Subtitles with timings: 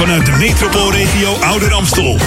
[0.00, 2.18] vanuit de metropoolregio Ouder Amstel.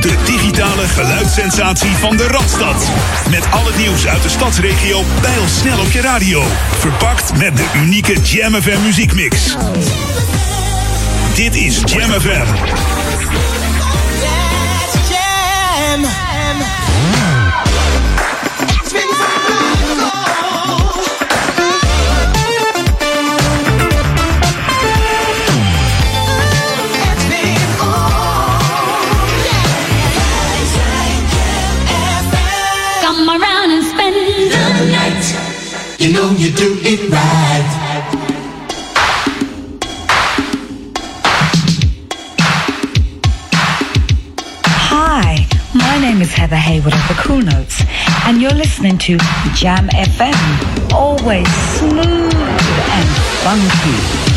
[0.00, 2.90] De digitale geluidssensatie van de Radstad.
[3.30, 6.42] Met alle nieuws uit de stadsregio bij ons snel op je radio.
[6.78, 9.56] Verpakt met de unieke Jam FM muziekmix.
[11.34, 12.46] Dit is Jam FM.
[36.10, 37.86] you know you do it right.
[45.72, 47.84] My name is Heather Hayward of the Cool Notes,
[48.26, 49.18] and you're listening to
[49.54, 50.92] Jam FM.
[50.92, 53.08] Always smooth and
[53.44, 54.29] funky.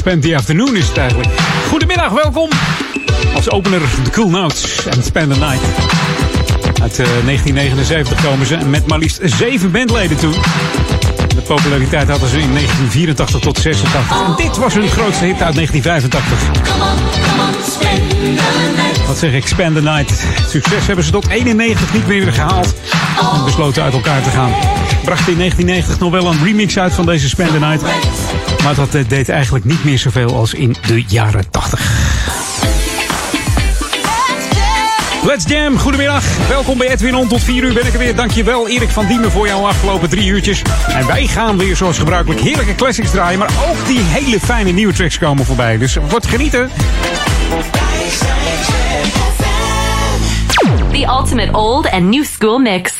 [0.00, 1.28] Spend the Afternoon is het eigenlijk.
[1.68, 2.48] Goedemiddag, welkom.
[3.34, 5.60] Als opener The Cool Notes and Spend the Night.
[6.82, 10.34] Uit eh, 1979 komen ze met maar liefst zeven bandleden toen.
[11.34, 14.26] De populariteit hadden ze in 1984 tot 86.
[14.26, 16.26] En dit was hun grootste hit uit 1985.
[19.06, 20.24] Wat zeg ik, Spend the Night.
[20.48, 22.74] Succes hebben ze tot 91 niet meer gehaald.
[23.34, 24.50] En besloten uit elkaar te gaan.
[25.04, 27.82] Bracht in 1990 nog wel een remix uit van deze Spend the Night.
[28.62, 31.80] Maar dat eh, deed eigenlijk niet meer zoveel als in de jaren 80.
[35.22, 36.24] Let's Jam, goedemiddag.
[36.48, 37.28] Welkom bij Edwin On.
[37.28, 38.16] Tot 4 uur ben ik er weer.
[38.16, 40.62] Dankjewel Erik van Diemen voor jouw afgelopen drie uurtjes.
[40.88, 43.38] En wij gaan weer zoals gebruikelijk heerlijke classics draaien.
[43.38, 45.78] Maar ook die hele fijne nieuwe tracks komen voorbij.
[45.78, 46.70] Dus wordt genieten.
[50.92, 52.92] The ultimate old and new school mix.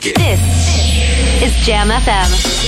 [0.00, 0.40] This
[1.40, 2.59] is Jam FM.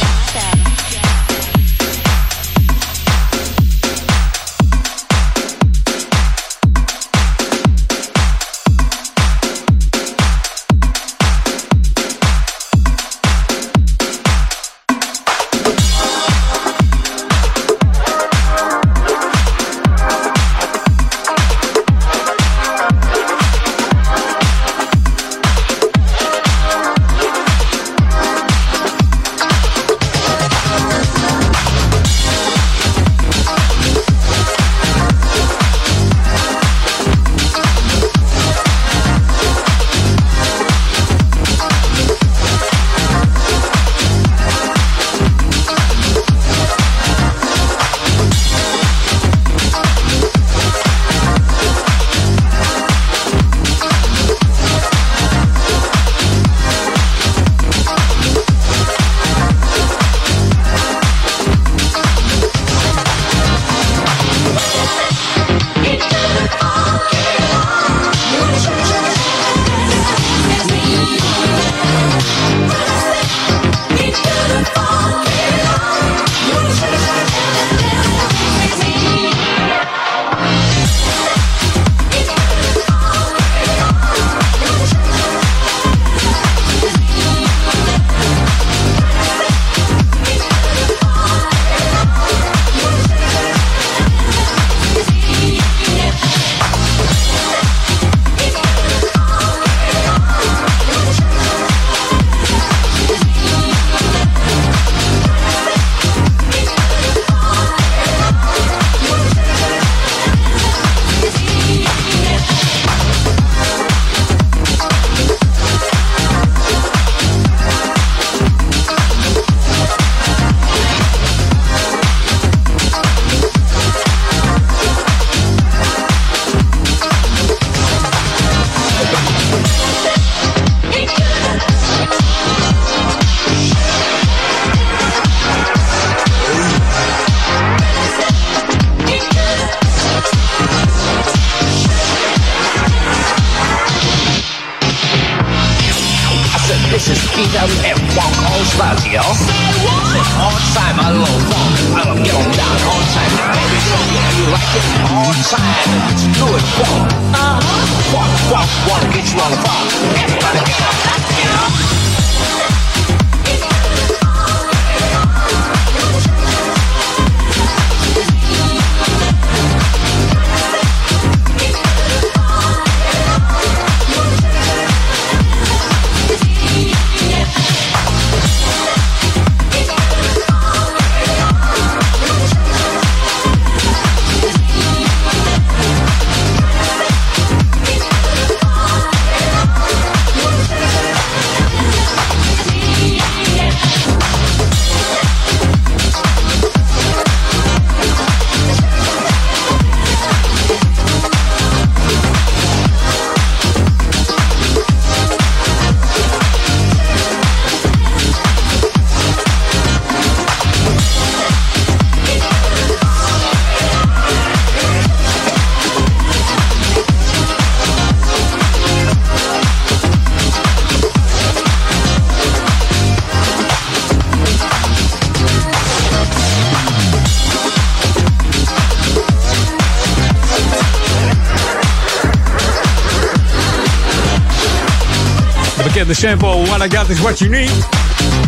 [236.13, 237.71] de sample What I Got Is What You Need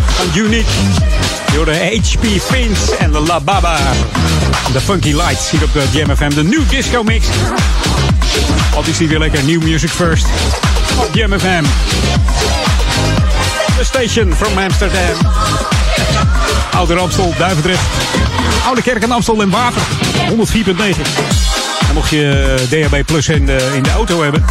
[0.06, 0.70] van Unique.
[1.54, 3.78] Door de HP Fins en de La Baba.
[4.72, 7.26] De Funky Lights hier op de JMFM, de nieuwe disco mix.
[8.74, 10.26] Altijd weer lekker new music first
[10.96, 11.64] op JMFM.
[13.78, 15.16] The station from Amsterdam.
[16.74, 17.82] Oude ramstel, Duivendrecht.
[18.66, 19.82] Oude Kerk en Amstel en Water.
[20.30, 21.00] 104.9.
[21.88, 24.44] En mocht je eh, DHB Plus in de, in de auto hebben.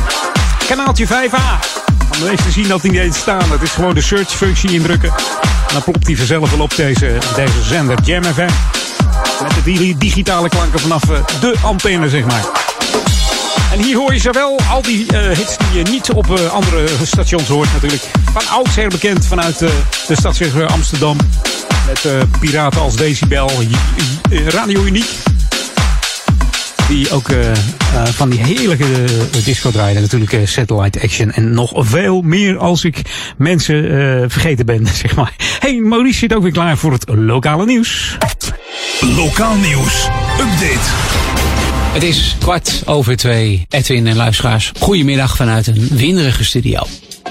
[0.67, 1.73] Kanaaltje 5A
[2.20, 3.51] de te zien dat hij niet eens staan.
[3.51, 5.10] Het is gewoon de search-functie indrukken.
[5.67, 8.50] En dan plopt hij vanzelf wel op deze, deze zender Jam FM.
[9.41, 12.46] Met de digitale klanken vanaf eh, de antenne, zeg maar.
[13.72, 16.88] En hier hoor je zowel al die eh, hits die je niet op eh, andere
[17.03, 18.03] stations hoort natuurlijk.
[18.32, 19.72] Van oudsher bekend vanuit de
[20.08, 21.17] de stadsweg Amsterdam.
[21.86, 23.50] Met piraten als Decibel,
[24.29, 25.23] Radio Uniek
[26.93, 27.57] die ook eh, eh,
[28.05, 30.00] van die heerlijke eh, disco draaide.
[30.00, 33.01] Natuurlijk Satellite Action en nog veel meer als ik
[33.38, 35.33] mensen vergeten ben, zeg maar.
[35.59, 38.17] hey, Maurice zit ook weer klaar voor het lokale nieuws.
[39.15, 40.07] Lokaal nieuws.
[40.39, 40.89] Update.
[41.93, 43.65] Het is kwart over twee.
[43.69, 46.83] Edwin en luisteraars, goedemiddag vanuit een winderige studio.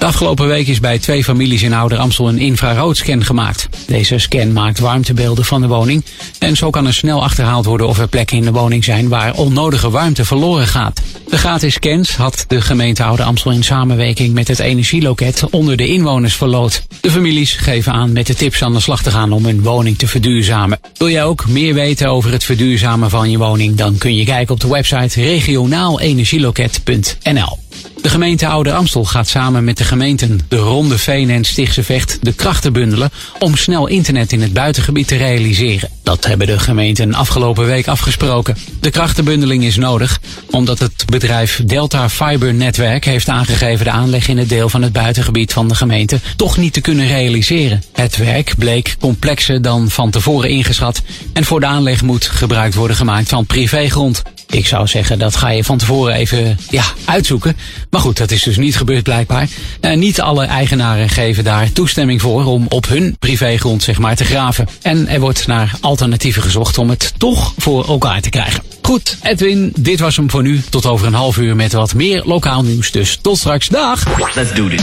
[0.03, 3.69] De afgelopen week is bij twee families in Ouder Amstel een infraroodscan gemaakt.
[3.87, 6.05] Deze scan maakt warmtebeelden van de woning
[6.39, 9.33] en zo kan er snel achterhaald worden of er plekken in de woning zijn waar
[9.33, 11.01] onnodige warmte verloren gaat.
[11.29, 15.87] De gratis scans had de gemeente Ouder Amstel in samenwerking met het energieloket onder de
[15.87, 16.83] inwoners verloot.
[17.01, 19.97] De families geven aan met de tips aan de slag te gaan om hun woning
[19.97, 20.79] te verduurzamen.
[20.97, 23.75] Wil jij ook meer weten over het verduurzamen van je woning?
[23.75, 27.59] Dan kun je kijken op de website regionaalenergieloket.nl.
[28.03, 32.17] De gemeente Oude Amstel gaat samen met de gemeenten De Ronde Veen en Stichtse Vecht
[32.21, 35.89] de krachten bundelen om snel internet in het buitengebied te realiseren.
[36.03, 38.57] Dat hebben de gemeenten afgelopen week afgesproken.
[38.79, 40.19] De krachtenbundeling is nodig
[40.51, 44.93] omdat het bedrijf Delta Fiber Netwerk heeft aangegeven de aanleg in het deel van het
[44.93, 47.83] buitengebied van de gemeente toch niet te kunnen realiseren.
[47.93, 51.01] Het werk bleek complexer dan van tevoren ingeschat
[51.33, 54.21] en voor de aanleg moet gebruikt worden gemaakt van privégrond.
[54.49, 57.55] Ik zou zeggen dat ga je van tevoren even ja, uitzoeken
[57.93, 59.49] maar goed, dat is dus niet gebeurd blijkbaar.
[59.81, 64.23] Uh, niet alle eigenaren geven daar toestemming voor om op hun privégrond zeg maar te
[64.23, 64.67] graven.
[64.81, 68.63] En er wordt naar alternatieven gezocht om het toch voor elkaar te krijgen.
[68.81, 70.61] Goed, Edwin, dit was hem voor nu.
[70.69, 72.91] Tot over een half uur met wat meer lokaal nieuws.
[72.91, 73.67] Dus tot straks.
[73.67, 74.05] Dag!
[74.35, 74.81] Let's do this.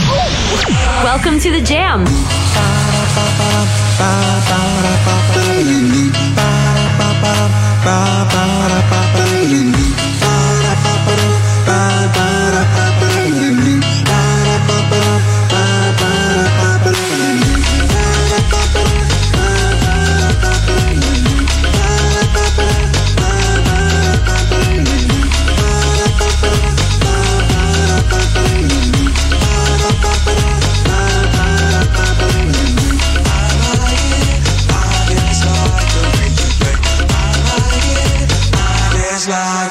[1.03, 2.03] Welcome to the jam.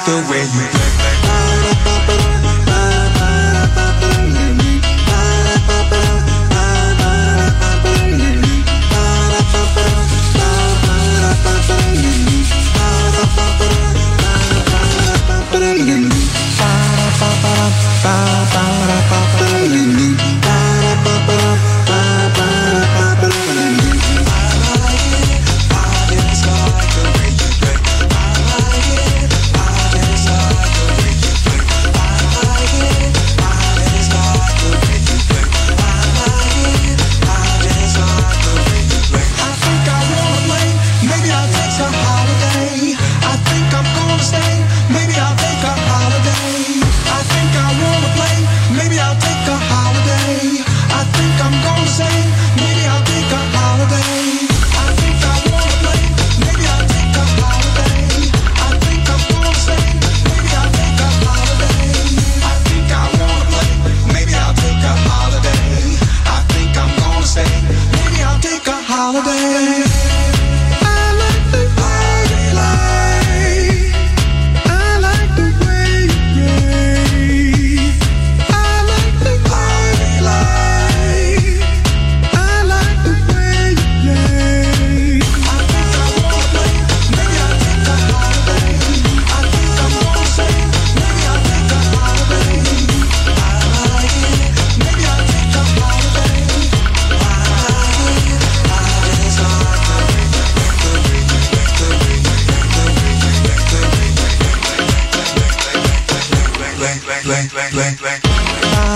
[0.05, 0.80] the way you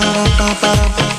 [0.00, 1.15] pa, pa, pa, pa.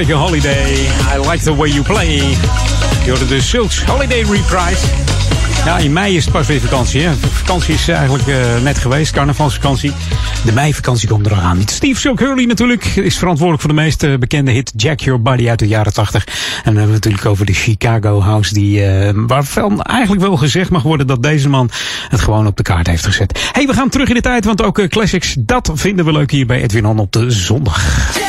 [0.00, 0.88] Take a holiday.
[1.14, 2.16] I like the way you play.
[3.04, 4.86] Je hoorde de Silks Holiday Reprise.
[5.64, 7.02] Ja, in mei is het pas weer vakantie.
[7.02, 7.14] Hè?
[7.14, 9.92] Vakantie is eigenlijk uh, net geweest, carnavalsvakantie.
[10.44, 11.62] De meivakantie komt eraan.
[11.66, 15.48] Steve Silk Hurley natuurlijk is verantwoordelijk voor de meest uh, bekende hit Jack Your Body
[15.48, 16.24] uit de jaren 80.
[16.24, 16.32] En
[16.64, 20.82] dan hebben we natuurlijk over de Chicago House, die, uh, waarvan eigenlijk wel gezegd mag
[20.82, 21.70] worden dat deze man
[22.08, 23.48] het gewoon op de kaart heeft gezet.
[23.52, 26.46] hey, we gaan terug in de tijd, want ook classics, dat vinden we leuk hier
[26.46, 28.23] bij Edwin On op de zondag.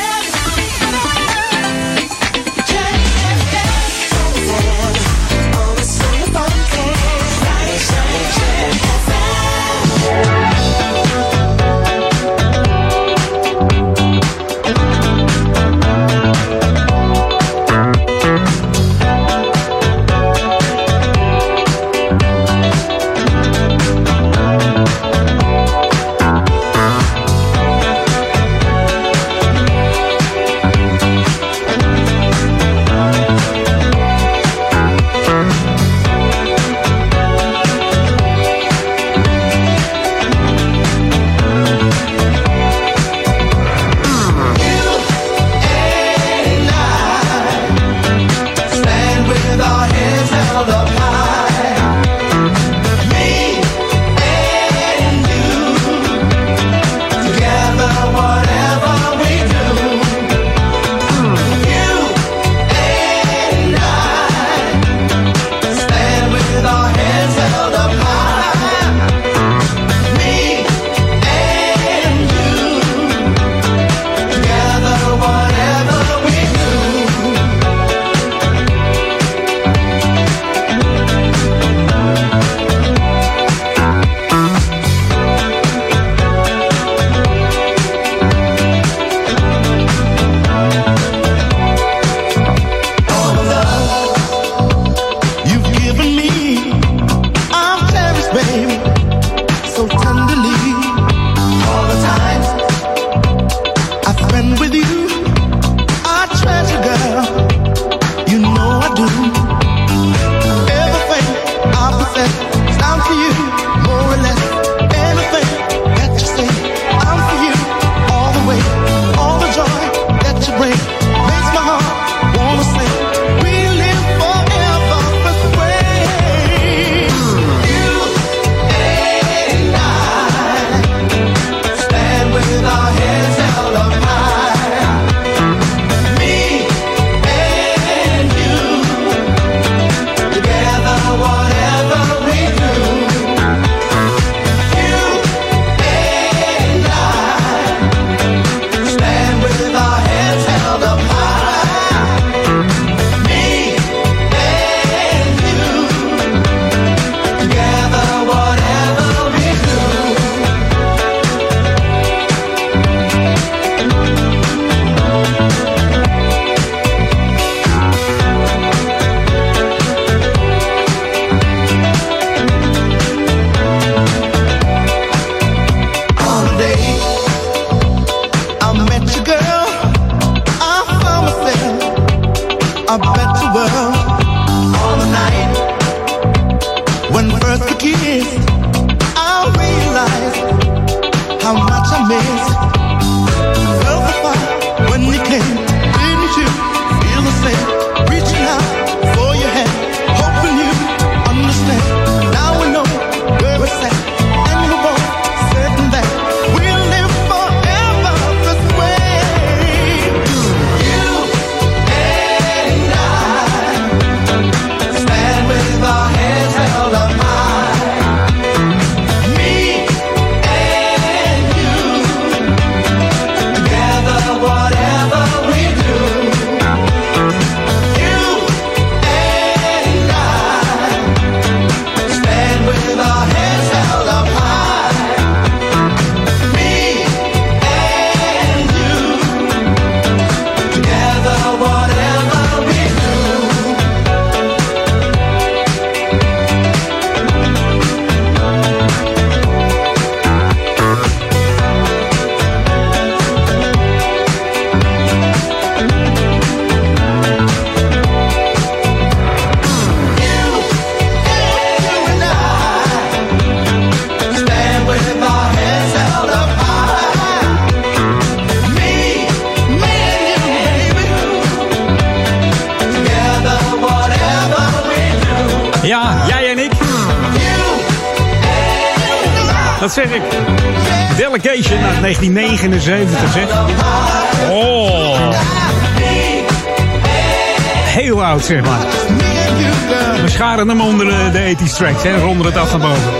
[291.76, 292.20] Tracks, hè.
[292.20, 293.14] Ronden het af boven.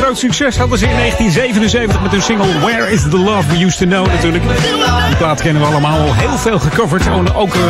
[0.00, 3.78] Groot succes hadden ze in 1977 met hun single Where is the Love We Used
[3.78, 4.44] to Know natuurlijk.
[5.06, 7.02] Die plaat kennen we allemaal al heel veel gecoverd.
[7.34, 7.62] Ook uh,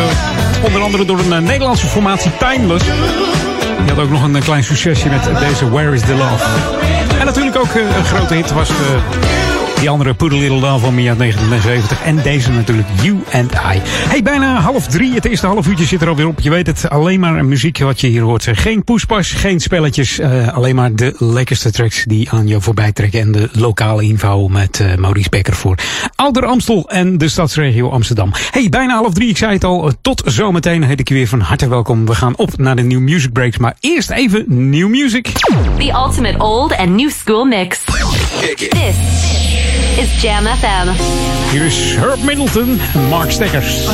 [0.65, 2.85] onder andere door een uh, Nederlandse formatie Timeless.
[2.85, 6.45] Die had ook nog een, klein succesje met deze Where is the Love.
[7.19, 8.69] En natuurlijk ook een grote hit was
[9.85, 12.03] die andere a Little Love van uit 1970.
[12.03, 13.81] En deze natuurlijk, You and I.
[13.85, 15.14] Hey, bijna half drie.
[15.14, 16.40] Het eerste half uurtje zit er alweer op.
[16.40, 18.49] Je weet het, alleen maar muziek wat je hier hoort.
[18.53, 20.20] Geen poespas, geen spelletjes.
[20.20, 23.20] Uh, alleen maar de lekkerste tracks die aan je voorbij trekken.
[23.20, 25.79] En de lokale info met uh, Maurice Becker voor
[26.14, 28.31] Ouder Amstel en de stadsregio Amsterdam.
[28.51, 29.29] Hey, bijna half drie.
[29.29, 29.92] Ik zei het al.
[30.01, 32.07] Tot zometeen heet ik je weer van harte welkom.
[32.07, 33.59] We gaan op naar de New Music Breaks.
[33.59, 35.27] Maar eerst even New Music.
[35.79, 37.79] The ultimate old and new school mix.
[38.57, 39.34] This
[39.99, 40.89] is Jam FM.
[41.51, 43.87] Hier is Herb Middleton en Mark Stekkers.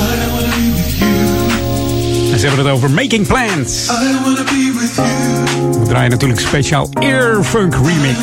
[2.32, 3.86] En ze hebben het over Making Plans.
[5.78, 8.18] We draaien natuurlijk speciaal Airfunk Remix.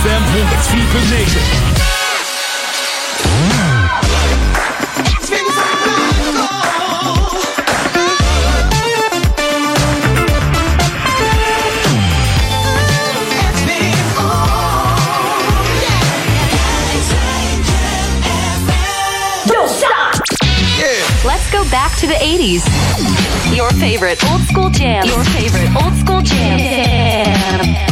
[0.00, 1.80] ZFM 104.9.
[21.70, 22.64] back to the 80s.
[23.54, 25.04] Your favorite old school jam.
[25.04, 26.58] Your favorite old school jam.
[26.58, 27.89] jam.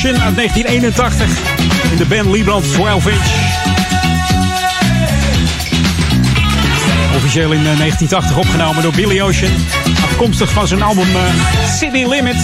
[0.00, 1.90] Ocean uit 1981.
[1.90, 3.26] In de band Liebrand 12 inch.
[7.16, 9.52] Officieel in eh, 1980 opgenomen door Billy Ocean.
[10.04, 11.22] Afkomstig van zijn album eh,
[11.78, 12.36] City Limit.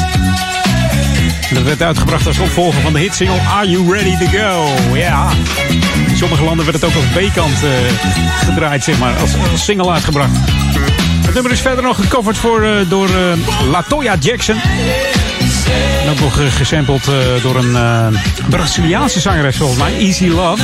[1.49, 4.69] En dat werd uitgebracht als opvolger van de hitsingle Are You Ready to Go?
[4.95, 5.29] Ja.
[6.09, 7.71] In sommige landen werd het ook als B-kant eh,
[8.45, 9.17] gedraaid, zeg maar.
[9.17, 10.37] Als, single uitgebracht.
[11.25, 14.57] Het nummer is verder nog gecoverd voor, eh, door eh, Latoya Jackson.
[16.07, 18.07] En ook nog eh, gesampled eh, door een eh,
[18.49, 20.63] Braziliaanse zangeres volgens mij, Easy Love.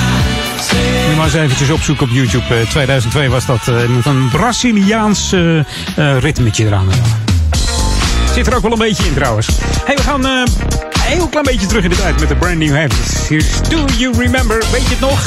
[1.09, 2.55] Je maar eens eventjes opzoeken op YouTube.
[2.55, 5.35] Eh, 2002 was dat met een Braziliaans
[5.97, 6.89] ritmetje eraan.
[8.35, 9.49] Zit er ook wel een beetje in trouwens.
[9.85, 10.49] Hey, we gaan een
[10.99, 12.75] heel klein beetje terug in de tijd met de brand new.
[13.29, 14.65] Here's Do You Remember?
[14.73, 15.21] Weet je het nog?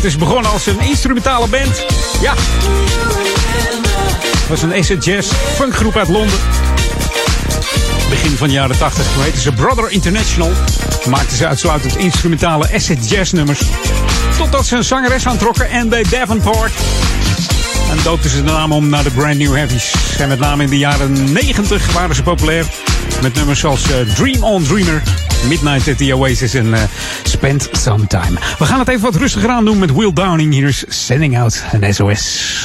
[0.00, 1.84] Band is begonnen als een instrumentale band.
[2.20, 2.34] Ja.
[4.38, 6.38] Het was een acid jazz funkgroep uit Londen.
[8.08, 9.12] Begin van de jaren 80.
[9.12, 10.50] Toen heette ze Brother International.
[11.08, 13.60] Maakten ze uitsluitend instrumentale acid jazz nummers.
[14.38, 16.72] Totdat ze een zangeres aantrokken, Andy Davenport.
[17.90, 19.94] En doopten ze de naam om naar de Brand New Heavies.
[20.18, 22.66] En met name in de jaren 90 waren ze populair.
[23.22, 25.02] Met nummers zoals eh, Dream on Dreamer,
[25.48, 26.82] Midnight at the Oasis en eh,
[27.40, 28.38] Spend Some Time.
[28.58, 30.52] We gaan het even wat rustiger aan doen met Will Downing.
[30.52, 32.59] Hier is Sending Out een SOS.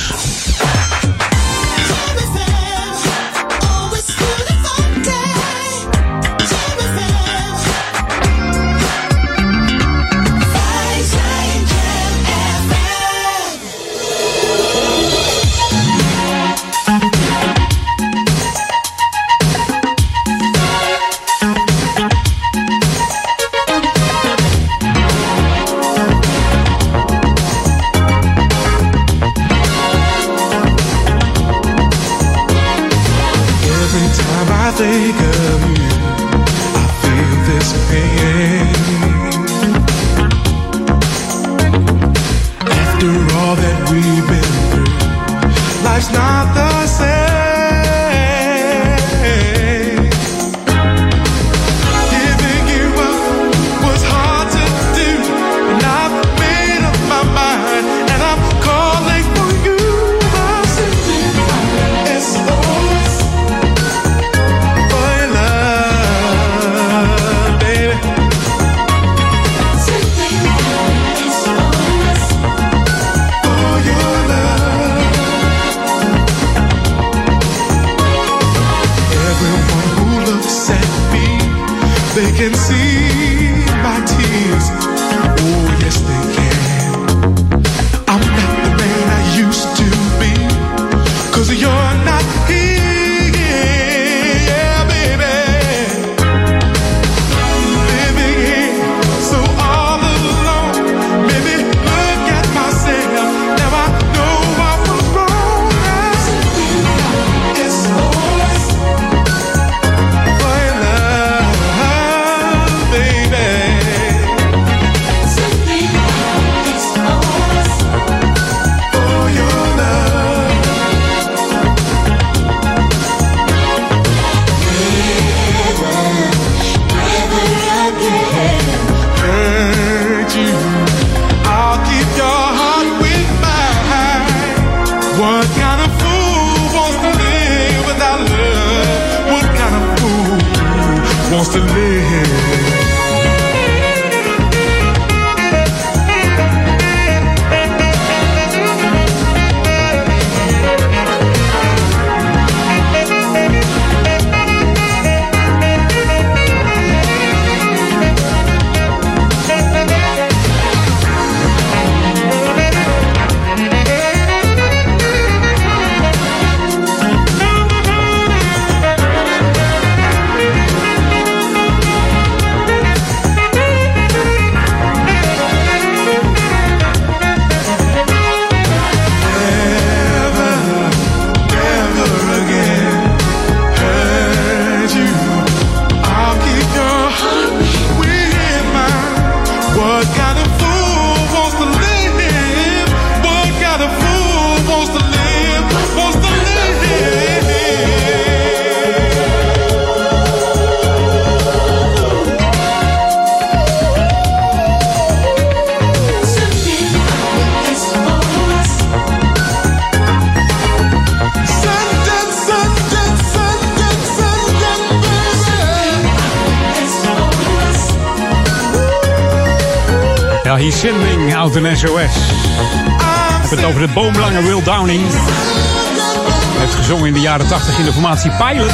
[221.73, 221.87] SOS.
[221.87, 225.01] We hebben het over de boomlange Will Downing.
[225.01, 228.73] Hij heeft gezongen in de jaren 80 in de formatie Pilot.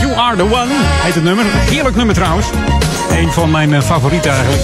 [0.00, 0.72] You are the one,
[1.02, 1.44] heet het nummer.
[1.46, 2.46] Heerlijk nummer trouwens.
[3.10, 4.62] Een van mijn eh, favorieten eigenlijk.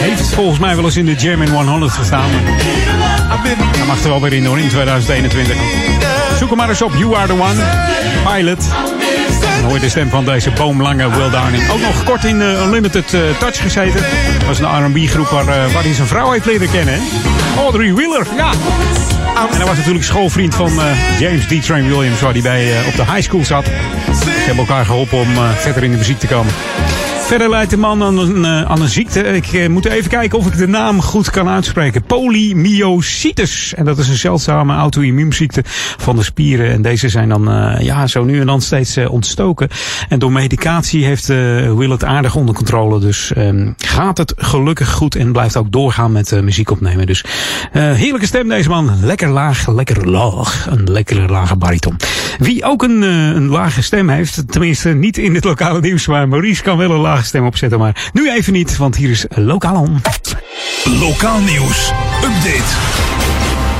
[0.00, 2.30] Heeft volgens mij wel eens in de German 100 gestaan.
[3.76, 5.56] Hij mag er wel weer in hoor, in 2021.
[6.38, 7.62] Zoek hem maar eens op, You Are The One,
[8.24, 8.64] Pilot.
[9.56, 11.70] Dan hoor je de stem van deze boomlange Will Downing.
[11.70, 14.00] Ook nog kort in eh, Unlimited eh, Touch gezeten.
[14.38, 16.94] Dat was een R&B groep waar, eh, waar hij zijn vrouw heeft leren kennen.
[16.94, 17.00] hè?
[17.60, 18.50] Audrey Wheeler, ja.
[19.50, 21.62] En hij was natuurlijk schoolvriend van eh, James D.
[21.62, 23.64] Train Williams, waar hij bij eh, op de high school zat.
[23.64, 26.52] Ze hebben elkaar geholpen om eh, verder in de muziek te komen.
[27.26, 29.20] Verder leidt de man aan een, eh, aan een ziekte.
[29.20, 32.02] Ik eh, moet even kijken of ik de naam goed kan uitspreken.
[32.02, 33.74] Polymyositis.
[33.74, 35.62] En dat is een zeldzame auto-immuunziekte
[35.98, 36.70] van de spieren.
[36.70, 39.68] En deze zijn dan eh, ja, zo nu en dan steeds ontstoken.
[40.08, 41.36] En door medicatie heeft eh,
[41.72, 43.00] Will het aardig onder controle.
[43.00, 47.06] Dus ehm, gaat het gelukkig goed en blijft ook doorgaan met muziek opnemen.
[47.06, 47.24] Dus
[47.72, 48.90] heerlijke stem deze man.
[49.02, 50.66] Lekker laag, lekker laag.
[50.70, 51.96] Een lekkere lage bariton.
[52.38, 56.28] Wie ook een, eh, een lage stem heeft, tenminste niet in het lokale nieuws, maar
[56.28, 57.78] Maurice kan wel een lage stem opzetten.
[57.78, 60.00] Maar nu even niet, want hier is Lokaal On.
[60.84, 61.92] Lokaal nieuws.
[62.24, 62.74] Update.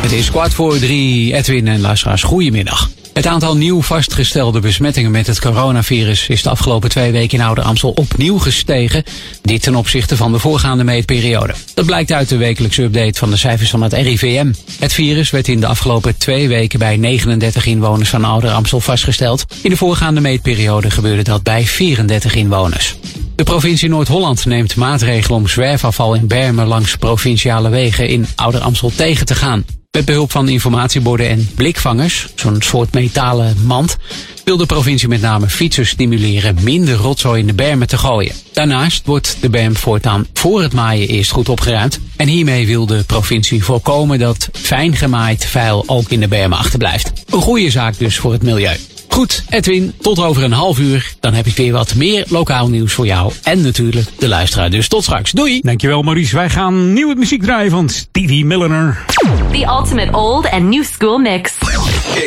[0.02, 1.34] Het is kwart voor drie.
[1.34, 2.95] Edwin en luisteraars, goedemiddag.
[3.16, 7.64] Het aantal nieuw vastgestelde besmettingen met het coronavirus is de afgelopen twee weken in Ouder
[7.64, 9.02] Amstel opnieuw gestegen.
[9.42, 11.54] Dit ten opzichte van de voorgaande meetperiode.
[11.74, 14.52] Dat blijkt uit de wekelijkse update van de cijfers van het RIVM.
[14.78, 19.44] Het virus werd in de afgelopen twee weken bij 39 inwoners van Ouder Amstel vastgesteld.
[19.62, 22.96] In de voorgaande meetperiode gebeurde dat bij 34 inwoners.
[23.36, 28.92] De provincie Noord-Holland neemt maatregelen om zwerfafval in bermen langs provinciale wegen in Ouder Amstel
[28.96, 29.64] tegen te gaan.
[29.97, 33.97] Met behulp van informatieborden en blikvangers, zo'n soort metalen mand,
[34.44, 38.34] wil de provincie met name fietsers stimuleren minder rotzooi in de bermen te gooien.
[38.53, 42.01] Daarnaast wordt de berm voortaan voor het maaien eerst goed opgeruimd.
[42.16, 47.12] En hiermee wil de provincie voorkomen dat fijn gemaaid vuil ook in de bermen achterblijft.
[47.30, 48.76] Een goede zaak dus voor het milieu.
[49.16, 51.14] Goed, Edwin, tot over een half uur.
[51.20, 53.32] Dan heb ik weer wat meer lokaal nieuws voor jou.
[53.42, 54.70] En natuurlijk de luisteraar.
[54.70, 55.30] Dus tot straks.
[55.30, 55.60] Doei!
[55.62, 56.36] Dankjewel Maurice.
[56.36, 59.04] Wij gaan nieuwe muziek draaien van Stevie Milliner.
[59.52, 61.52] The ultimate old and new school mix.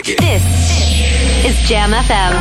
[0.01, 0.41] This
[1.43, 2.33] is Jam FM.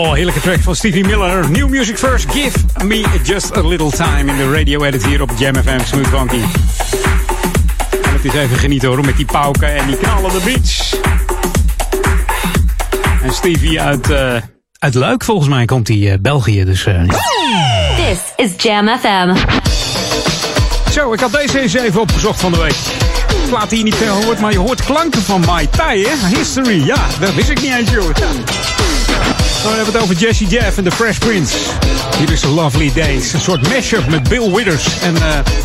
[0.00, 1.50] Oh, heerlijke track van Stevie Miller.
[1.50, 2.32] New music first.
[2.32, 6.06] Give me just a little time in de radio edit hier op Jam FM Smooth
[6.06, 6.42] Funky.
[8.02, 10.96] En het is even genieten hoor, met die pauken en die knallende beats.
[13.22, 14.36] En Stevie uit, eh,
[14.78, 16.64] uit Luik volgens mij komt hij België.
[16.64, 17.02] Dus eh,
[17.96, 19.36] This is Jam FM.
[20.92, 22.78] Zo, ik had deze eens even opgezocht van de week.
[23.48, 26.36] Plaat die je niet veel hoort, maar je hoort klanken van Mai Tai, hè?
[26.36, 28.10] History, ja, dat wist ik niet eens, joh.
[29.62, 31.56] Dan hebben we het over Jesse Jeff en The Fresh Prince.
[32.18, 33.32] Hier is The Lovely Days.
[33.32, 34.84] Een soort mashup met Bill Withers.
[35.02, 35.22] En eh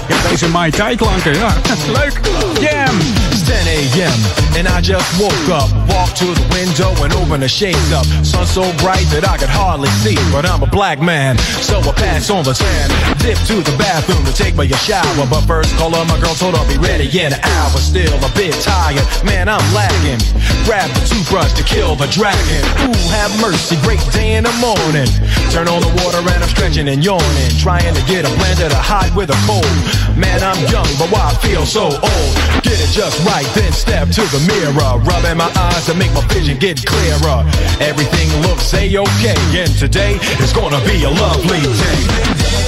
[0.07, 1.53] ja, deze Mai Tai klanken, ja.
[1.99, 2.19] Leuk.
[2.59, 2.97] Jam.
[3.31, 4.19] It's 10 a.m.
[4.57, 5.69] and I just woke up.
[5.91, 8.05] Walked to the window and opened the shades up.
[8.23, 11.91] Sun so bright that I could hardly see, but I'm a black man, so I
[11.91, 12.87] pass on the tan.
[13.19, 16.35] Dip to the bathroom to take me a shower, but first call up my girl,
[16.35, 17.77] told I'll be ready in an hour.
[17.79, 20.19] Still a bit tired, man, I'm lagging.
[20.63, 22.63] Grab the toothbrush to kill the dragon.
[22.87, 25.05] Ooh, have mercy, great day in the morning.
[25.53, 28.81] Turn on the water and I'm stretching and yawning, trying to get a blender to
[28.81, 29.77] hide with a cold.
[30.17, 32.31] Man, I'm young, but why I feel so old?
[32.65, 36.25] Get it just right, then step to the mirror, rubbing my eyes to make my
[36.33, 37.45] vision get clearer.
[37.79, 42.64] Everything looks a-okay, and today is gonna be a lovely day.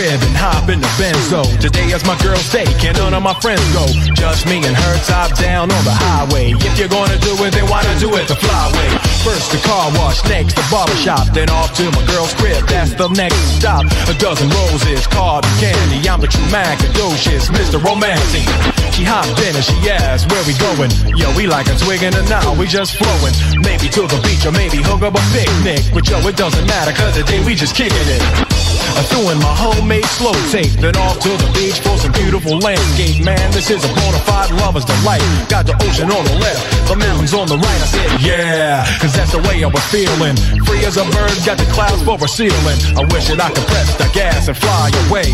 [0.00, 1.44] Crib and hop in the benzo.
[1.60, 3.84] Today is my girl's day, can none of my friends go.
[4.16, 6.56] Just me and her top down on the highway.
[6.56, 8.88] If you're gonna do it, then why not do it the flyway?
[9.20, 12.64] First the car wash, next the barber shop, then off to my girl's crib.
[12.64, 13.84] That's the next stop.
[14.08, 16.08] A dozen roses, card and candy.
[16.08, 17.76] I'm the true Macadocious, Mr.
[17.76, 18.48] Romantic.
[18.96, 20.88] She hopped in and she asked, where we going?
[21.12, 23.36] Yo, we like a twig and a now, we just flowing.
[23.60, 25.84] Maybe to the beach or maybe hook up a picnic.
[25.92, 28.59] But yo, it doesn't matter, cause today we just kicking it.
[28.96, 32.58] I threw in my homemade slow tape, then off to the beach for some beautiful
[32.58, 33.22] landscape.
[33.24, 35.22] Man, this is a bona fide lover's delight.
[35.48, 37.80] Got the ocean on the left, the mountains on the right.
[37.80, 40.36] I said, yeah, cause that's the way I was feeling.
[40.64, 42.78] Free as a bird, got the clouds for a ceiling.
[42.96, 45.28] I wish that I could press the gas and fly away.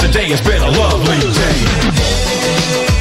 [0.00, 2.99] Today has been a lovely day.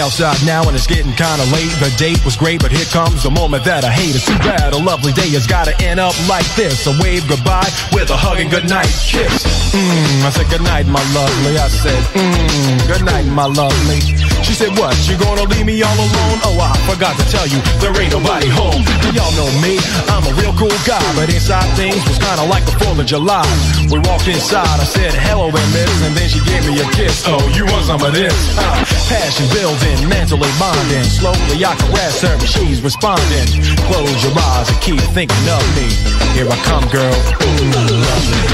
[0.00, 1.70] Outside now and it's getting kinda late.
[1.80, 4.14] The date was great, but here comes the moment that I hate.
[4.14, 6.86] It's too bad a lovely day has gotta end up like this.
[6.86, 9.42] A wave goodbye with a hug and goodnight kiss.
[9.72, 11.58] Mmm, I said goodnight, my lovely.
[11.58, 14.27] I said, mmm, goodnight, my lovely.
[14.42, 16.38] She said, what, you gonna leave me all alone?
[16.46, 18.82] Oh, I forgot to tell you, there ain't nobody home.
[19.14, 19.78] Y'all know me,
[20.08, 23.46] I'm a real cool guy, but inside things was kinda like the 4th of July.
[23.90, 27.24] We walked inside, I said, hello there, miss, and then she gave me a kiss.
[27.26, 28.34] Oh, you want some of this?
[28.56, 31.04] Uh, passion building, mentally bonding.
[31.04, 33.48] Slowly I caress her, but she's responding.
[33.90, 35.88] Close your eyes and keep thinking of me.
[36.34, 37.16] Here I come, girl.
[37.42, 38.48] Ooh, lovely.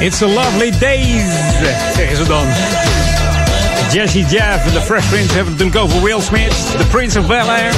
[0.00, 1.22] It's a lovely days,
[1.96, 2.46] zeggen ze dan.
[3.92, 7.26] Jesse Jeff en de Fresh Prince hebben het natuurlijk over Will Smith, The Prince of
[7.26, 7.72] Bel-Air.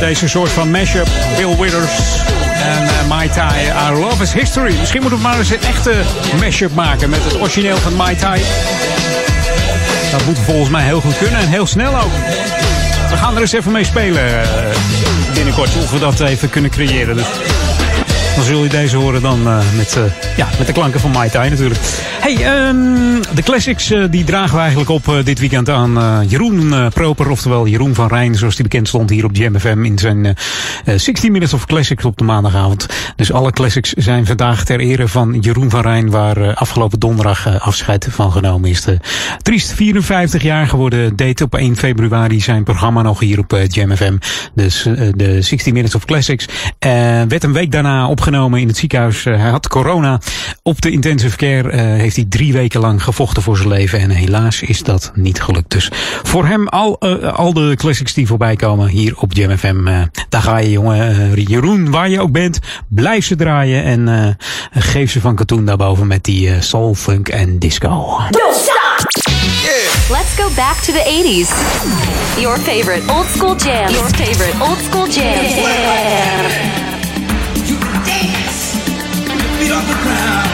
[0.00, 1.90] Deze soort van mashup, Bill Withers
[2.62, 4.74] en uh, Mai Tai, Our Love is History.
[4.78, 5.94] Misschien moeten we maar eens een echte
[6.40, 8.40] mashup maken met het origineel van Mai Tai.
[10.10, 12.12] Dat moet volgens mij heel goed kunnen en heel snel ook.
[13.10, 14.40] We gaan er eens even mee spelen uh,
[15.34, 17.16] binnenkort, of we dat even kunnen creëren.
[17.16, 17.26] Dus
[18.38, 20.02] dan zul je deze horen dan uh, met, uh,
[20.36, 21.80] ja, met de klanken van Mai Tai natuurlijk.
[22.20, 27.30] Hey, um, de classics uh, die dragen we eigenlijk op dit weekend aan Jeroen Proper.
[27.30, 30.36] Oftewel Jeroen van Rijn, zoals die bekend stond hier op Jam FM in zijn
[30.96, 32.86] 16 Minutes of Classics op de maandagavond.
[33.16, 38.06] Dus alle classics zijn vandaag ter ere van Jeroen van Rijn, waar afgelopen donderdag afscheid
[38.10, 38.84] van genomen is.
[39.42, 44.16] Triest 54 jaar geworden, deed op 1 februari zijn programma nog hier op Jam FM.
[44.54, 44.82] Dus
[45.14, 46.46] de 16 Minutes of Classics
[47.28, 49.24] werd een week daarna opgenomen opgenomen in het ziekenhuis.
[49.24, 50.20] Eh, hij had corona.
[50.62, 54.00] Op de intensive care eh, heeft hij drie weken lang gevochten voor zijn leven.
[54.00, 55.70] En helaas is dat niet gelukt.
[55.70, 55.90] Dus
[56.22, 60.06] voor hem al, eh, al de classics die voorbij komen hier op Jam FM.
[60.28, 61.32] daar ga je jongen.
[61.42, 62.58] Jeroen, waar je ook bent.
[62.88, 63.84] Blijf ze draaien.
[63.84, 64.36] En
[64.72, 68.20] geef ze van katoen daarboven met die soul, funk en disco.
[70.10, 71.50] Let's go back to the 80s.
[72.40, 73.92] Your favorite old school jams.
[73.92, 76.87] Your favorite old school jams.
[79.58, 80.47] Feet off the ground.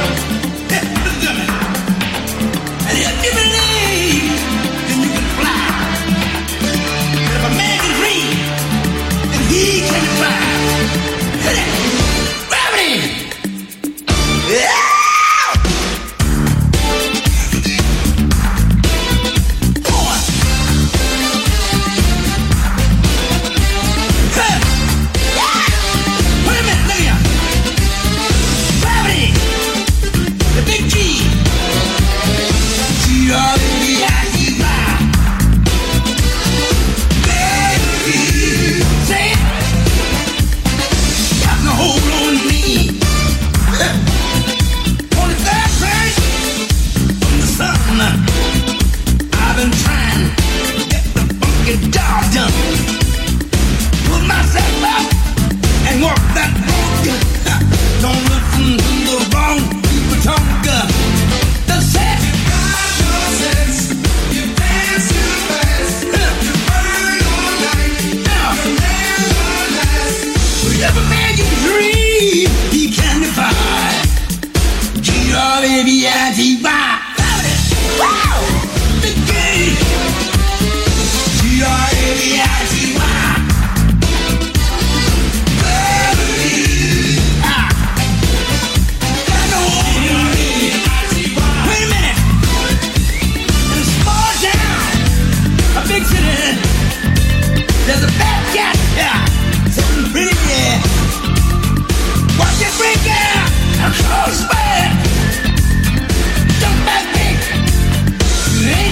[76.35, 76.94] viva!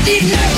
[0.05, 0.52] You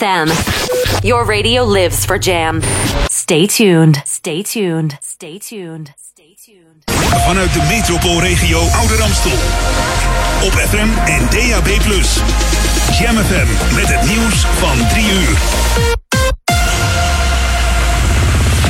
[0.00, 0.28] FM.
[1.04, 2.62] Your radio lives for Jam.
[3.10, 4.00] Stay tuned.
[4.06, 4.96] Stay tuned.
[5.02, 5.92] Stay tuned.
[5.96, 6.84] Stay tuned.
[7.26, 9.38] Vanuit de metropoolregio Ouder Amstel.
[10.42, 11.68] Op FM en DAB+.
[12.98, 15.38] Jam FM met het nieuws van 3 uur.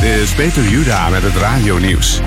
[0.01, 2.21] Dit is Peter Juda met het radionieuws.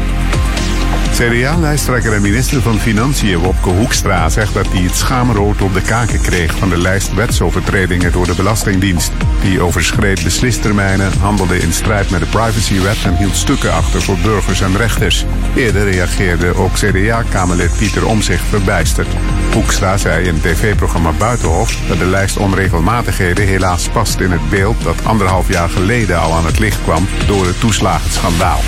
[1.13, 6.21] CDA-lijsttrekker en minister van Financiën Wopke Hoekstra zegt dat hij het schaamrood op de kaken
[6.21, 9.11] kreeg van de lijst wetsovertredingen door de Belastingdienst.
[9.41, 14.61] Die overschreed beslistermijnen, handelde in strijd met de privacywet en hield stukken achter voor burgers
[14.61, 15.25] en rechters.
[15.55, 19.07] Eerder reageerde ook CDA-kamerlid Pieter Omzicht verbijsterd.
[19.53, 24.83] Hoekstra zei in het tv-programma Buitenhof dat de lijst onregelmatigheden helaas past in het beeld
[24.83, 28.59] dat anderhalf jaar geleden al aan het licht kwam door het toeslagenschandaal.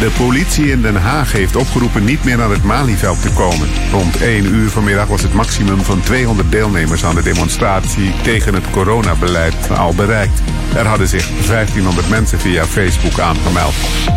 [0.00, 3.68] De politie in Den Haag heeft opgeroepen niet meer naar het Malieveld te komen.
[3.90, 8.70] Rond 1 uur vanmiddag was het maximum van 200 deelnemers aan de demonstratie tegen het
[8.70, 10.40] coronabeleid al bereikt.
[10.74, 13.74] Er hadden zich 1500 mensen via Facebook aangemeld.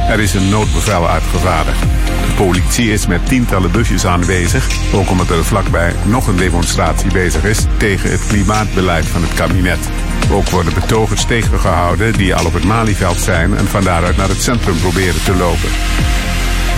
[0.09, 1.81] Er is een noodbevel uitgevaardigd.
[2.25, 7.43] De politie is met tientallen busjes aanwezig, ook omdat er vlakbij nog een demonstratie bezig
[7.43, 9.89] is tegen het klimaatbeleid van het kabinet.
[10.31, 14.41] Ook worden betogers tegengehouden die al op het Malieveld zijn en van daaruit naar het
[14.41, 15.69] centrum proberen te lopen.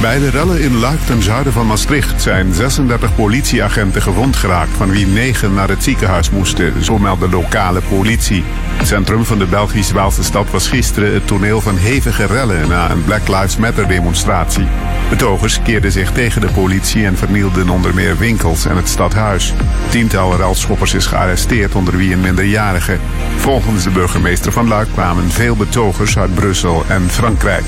[0.01, 4.89] Bij de rellen in Luik ten zuiden van Maastricht zijn 36 politieagenten gewond geraakt, van
[4.89, 8.43] wie 9 naar het ziekenhuis moesten, zo meldt de lokale politie.
[8.77, 13.03] Het centrum van de Belgisch-Waalse stad was gisteren het toneel van hevige rellen na een
[13.03, 14.67] Black Lives Matter demonstratie.
[15.09, 19.53] Betogers keerden zich tegen de politie en vernielden onder meer winkels en het stadhuis.
[19.89, 22.97] Tientallen relschoppers is gearresteerd, onder wie een minderjarige.
[23.37, 27.65] Volgens de burgemeester van Luik kwamen veel betogers uit Brussel en Frankrijk.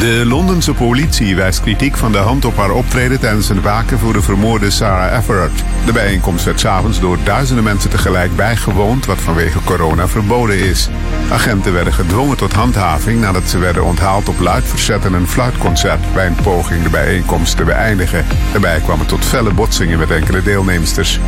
[0.00, 4.12] De Londense politie wijst kritiek van de hand op haar optreden tijdens een waken voor
[4.12, 5.64] de vermoorde Sarah Everard.
[5.86, 10.88] De bijeenkomst werd s'avonds door duizenden mensen tegelijk bijgewoond, wat vanwege corona verboden is.
[11.30, 16.14] Agenten werden gedwongen tot handhaving nadat ze werden onthaald op luid verzet en een fluitconcert
[16.14, 18.26] bij een poging de bijeenkomst te beëindigen.
[18.52, 21.20] Daarbij kwam het tot felle botsingen met enkele deelnemsters.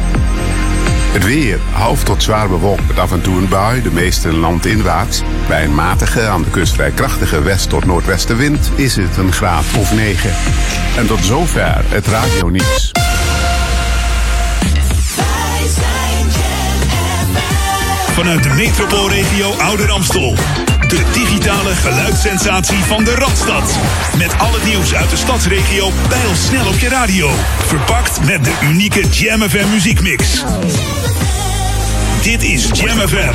[1.13, 5.23] Het weer, half tot zwaar bewolkt met af en toe een bui, de meeste landinwaarts.
[5.49, 9.65] Bij een matige, aan de kust vrij krachtige west- tot noordwestenwind is het een graad
[9.79, 10.31] of 9.
[10.97, 12.93] En tot zover het radionieuws.
[18.13, 20.35] Vanuit de metropoolregio Ouder Amstel.
[20.89, 23.79] De digitale geluidssensatie van de Radstad.
[24.19, 25.91] Met al het nieuws uit de stadsregio
[26.35, 27.31] snel op je radio.
[27.67, 30.45] Verpakt met de unieke Jam FM muziekmix.
[32.23, 33.35] Dit is Jam FM.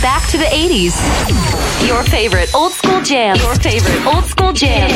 [0.00, 0.94] Back to the 80s.
[1.86, 3.36] Your favorite old school jam.
[3.36, 4.88] Your favorite old school jam.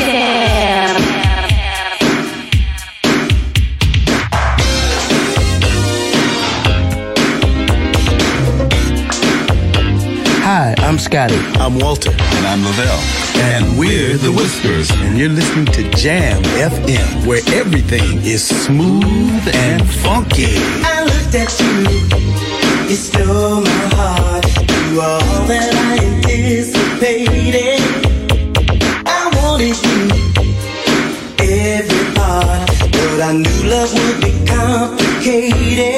[10.45, 11.35] Hi, I'm Scotty.
[11.55, 12.11] I'm Walter.
[12.11, 12.99] And I'm Lavelle.
[13.35, 14.91] And we're the Whispers.
[14.91, 20.55] And you're listening to Jam FM, where everything is smooth and funky.
[20.83, 24.72] I looked at you, you stole my heart.
[24.93, 27.81] You are all that I anticipated.
[29.07, 30.01] I wanted you,
[31.41, 35.92] every part, but I knew love would be complicated.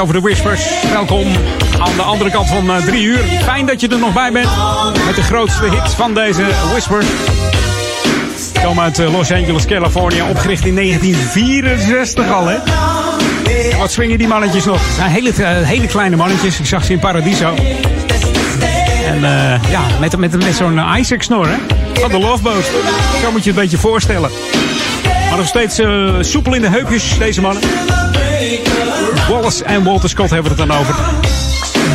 [0.00, 0.62] Over de Whispers.
[0.92, 1.26] Welkom
[1.78, 3.18] aan de andere kant van eh, drie uur.
[3.42, 4.48] Fijn dat je er nog bij bent.
[5.06, 7.06] Met de grootste hit van deze Whispers.
[8.52, 10.28] Ze komen uit eh, Los Angeles, California.
[10.28, 12.58] Opgericht in 1964 al, hè?
[13.78, 14.86] Wat swingen die mannetjes nog?
[14.86, 16.58] Het zijn hele, eh, hele kleine mannetjes.
[16.58, 17.54] Ik zag ze in Paradiso.
[19.06, 19.20] En
[19.70, 21.56] ja, met, met, zo'n Isaac-snor, hè?
[22.00, 22.64] Van de Loveboat.
[23.22, 24.30] Zo moet je het een beetje voorstellen.
[25.28, 25.80] Maar nog steeds
[26.20, 27.62] soepel in de heupjes, deze mannen.
[29.28, 30.94] Wallace en Walter Scott hebben we het dan over.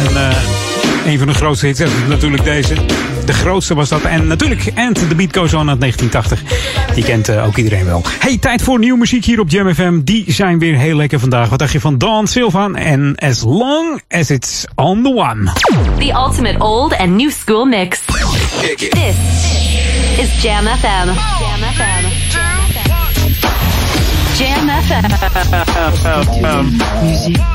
[0.08, 2.76] En eh, een van de grootste hits is natuurlijk deze.
[3.26, 4.02] De grootste was dat.
[4.02, 6.41] En natuurlijk And The Beat Goes On uit 1980.
[6.96, 8.02] Die kent eh, ook iedereen wel.
[8.20, 10.00] Hey, tijd voor nieuwe muziek hier op Jam FM.
[10.04, 11.50] Die zijn weer heel lekker vandaag.
[11.50, 15.52] Wat dacht je van Dawn Silva en As Long As It's On The One.
[16.00, 18.00] The ultimate old and new school mix.
[18.78, 19.16] This
[20.18, 21.08] is Jam FM.
[21.39, 22.14] Jam FM.
[24.38, 25.06] Jam FM.
[27.02, 27.55] Music.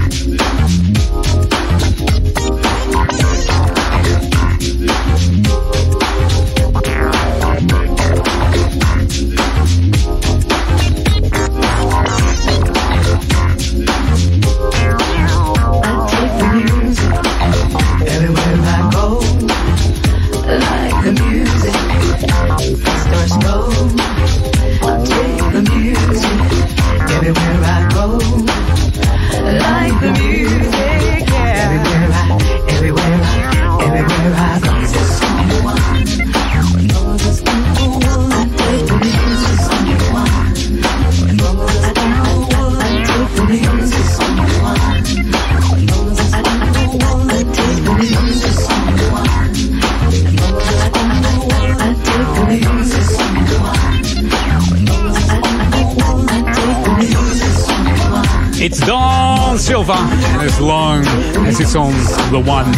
[60.41, 61.05] As long
[61.47, 61.93] as it's on
[62.31, 62.69] the one.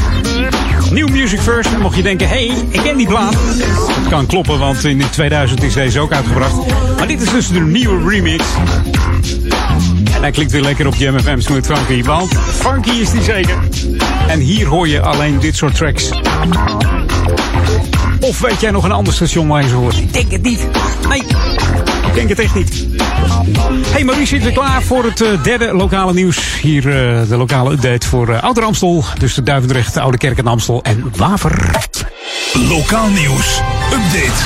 [0.92, 1.78] New Music First.
[1.78, 3.32] Mocht je denken, hé, hey, ik ken die plaat.
[3.32, 6.56] Dat kan kloppen, want in 2000 is deze ook uitgebracht.
[6.98, 8.44] Maar dit is dus de nieuwe remix.
[10.16, 12.04] En hij klinkt weer lekker op Jam FM Smooth Funky.
[12.04, 13.58] Want funky is die zeker.
[14.28, 16.10] En hier hoor je alleen dit soort tracks.
[18.20, 19.98] Of weet jij nog een ander station waar je ze hoort?
[19.98, 20.68] Ik denk het niet.
[21.10, 21.24] Nee,
[22.08, 22.93] ik denk het echt niet.
[23.92, 26.60] Hey Marie, zit weer klaar voor het eh, derde lokale nieuws.
[26.62, 29.04] Hier eh, de lokale update voor uh, Ouder Amstel.
[29.18, 31.72] Dus de Duivendrecht, Oude Kerk en Amstel en Waver.
[32.54, 33.60] Lokaal nieuws.
[33.94, 34.42] Update.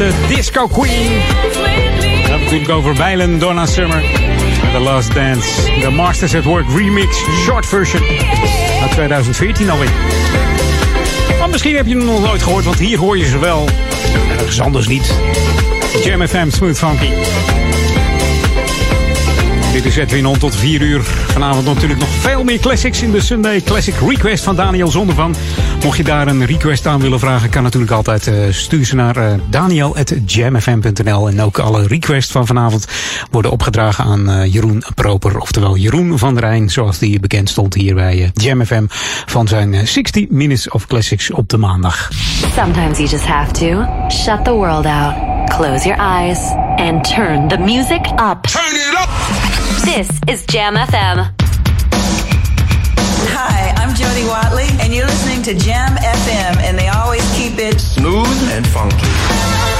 [0.02, 1.08] De disco queen.
[1.52, 4.02] We hebben natuurlijk over Bijlen, Donna Summer.
[4.72, 5.80] The Last Dance.
[5.80, 7.16] The Masters at Work remix.
[7.44, 8.02] Short version.
[8.82, 9.90] Uit 2014 alweer.
[11.38, 13.68] Maar misschien heb je hem nog nooit gehoord, want hier hoor je ze wel.
[14.28, 15.14] En ergens anders niet.
[16.04, 17.08] Jam FM Smooth Funky.
[19.72, 21.02] Dit is Edwin On tot 4 uur.
[21.02, 25.34] Vanavond natuurlijk nog veel meer classics in de Sunday Classic Request van Daniel Zondervan.
[25.84, 29.16] Mocht je daar een request aan willen vragen, kan natuurlijk altijd uh, stuur ze naar
[29.16, 31.28] uh, daniel.jamfm.nl.
[31.28, 32.86] En ook alle requests van vanavond
[33.30, 35.38] worden opgedragen aan uh, Jeroen Proper.
[35.38, 38.84] Oftewel Jeroen van der Rijn, zoals die bekend stond hier bij Jam FM.
[39.26, 42.08] Van zijn 60 Minutes of Classics op de maandag.
[42.54, 45.14] Sometimes you just have to shut the world out,
[45.50, 46.38] close your eyes,
[46.76, 48.42] and turn the music up.
[48.42, 49.10] Turn it up!
[49.84, 51.31] This is Jam FM.
[54.20, 59.71] Watley, and you're listening to Jam FM, and they always keep it smooth and funky.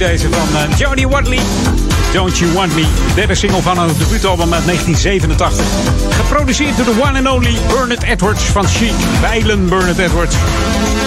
[0.00, 1.06] Deze van eh, Jody.
[2.12, 2.80] Don't You Want Me.
[2.80, 5.64] De derde single van een debuutalbum uit 1987.
[6.10, 8.92] Geproduceerd door de one and only Bernard Edwards van Chic.
[9.20, 10.34] Weilen Bernard Edwards.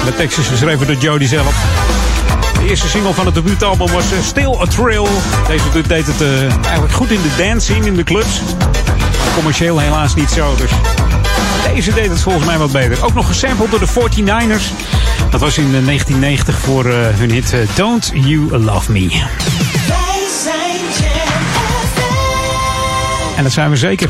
[0.06, 1.56] De tekst is geschreven door Jody zelf.
[2.54, 5.08] De eerste single van het debuutalbum was eh, Still a Thrill.
[5.48, 8.42] Deze deed het eh, eigenlijk goed in de dance scene in de clubs.
[9.36, 10.56] Commercieel helaas niet zo.
[10.56, 10.72] Dus
[11.74, 13.06] deze deed het volgens mij wat beter.
[13.06, 14.64] Ook nog gesampled door de 49ers.
[15.30, 19.22] Dat was in eh, 1990 voor eh, hun hit eh, Don't You Love Me.
[23.36, 24.10] En dat zijn we zeker.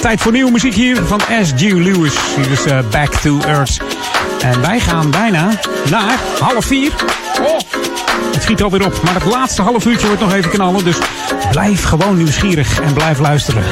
[0.00, 1.60] Tijd voor nieuwe muziek hier van S.G.
[1.60, 2.14] Lewis.
[2.36, 3.80] Hier is eh, Back to Earth.
[4.40, 5.48] En wij gaan bijna
[5.90, 6.92] naar half vier.
[7.40, 7.58] Oh,
[8.32, 9.02] het schiet alweer op.
[9.02, 10.84] Maar het laatste half uurtje wordt nog even knallen.
[10.84, 10.96] Dus
[11.50, 13.62] blijf gewoon nieuwsgierig en blijf luisteren.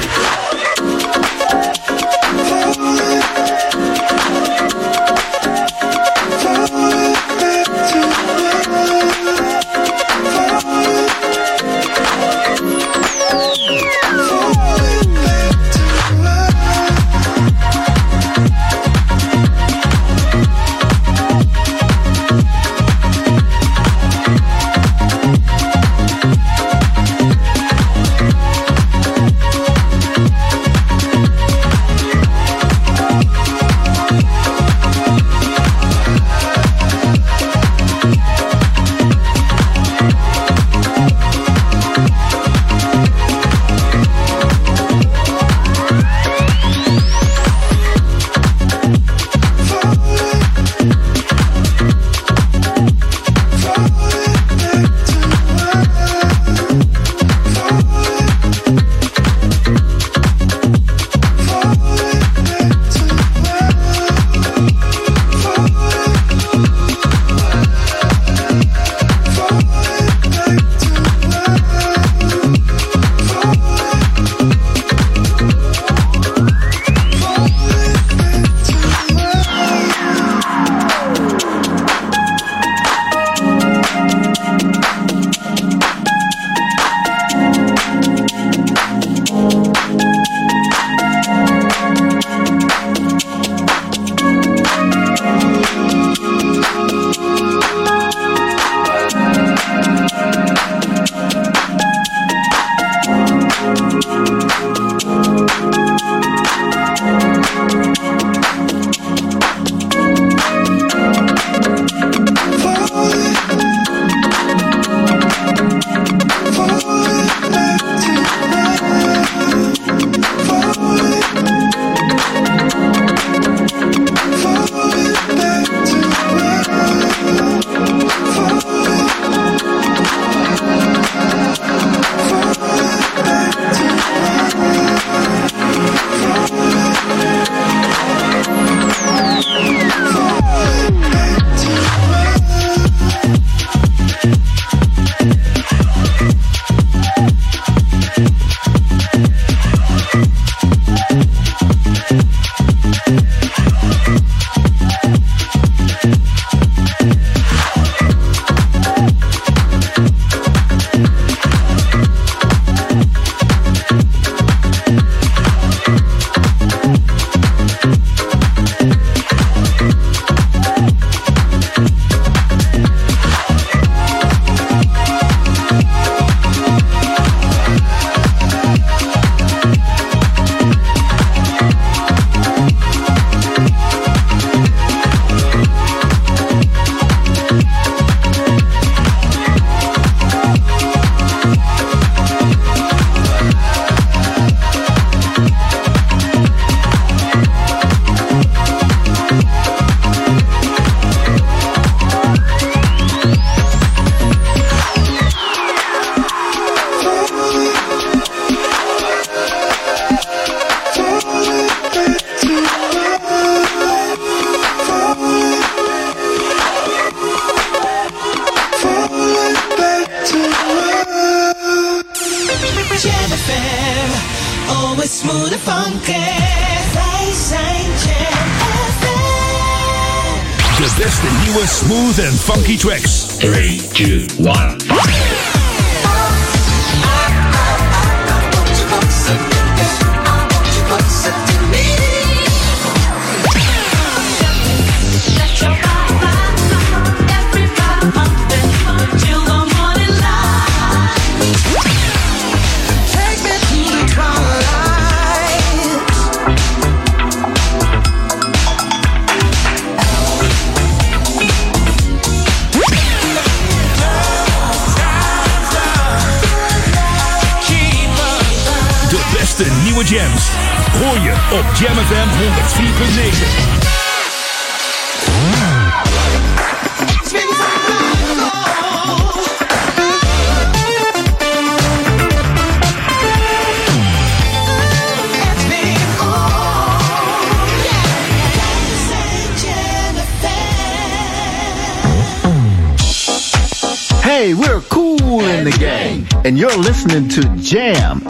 [297.04, 298.22] Listening to Jam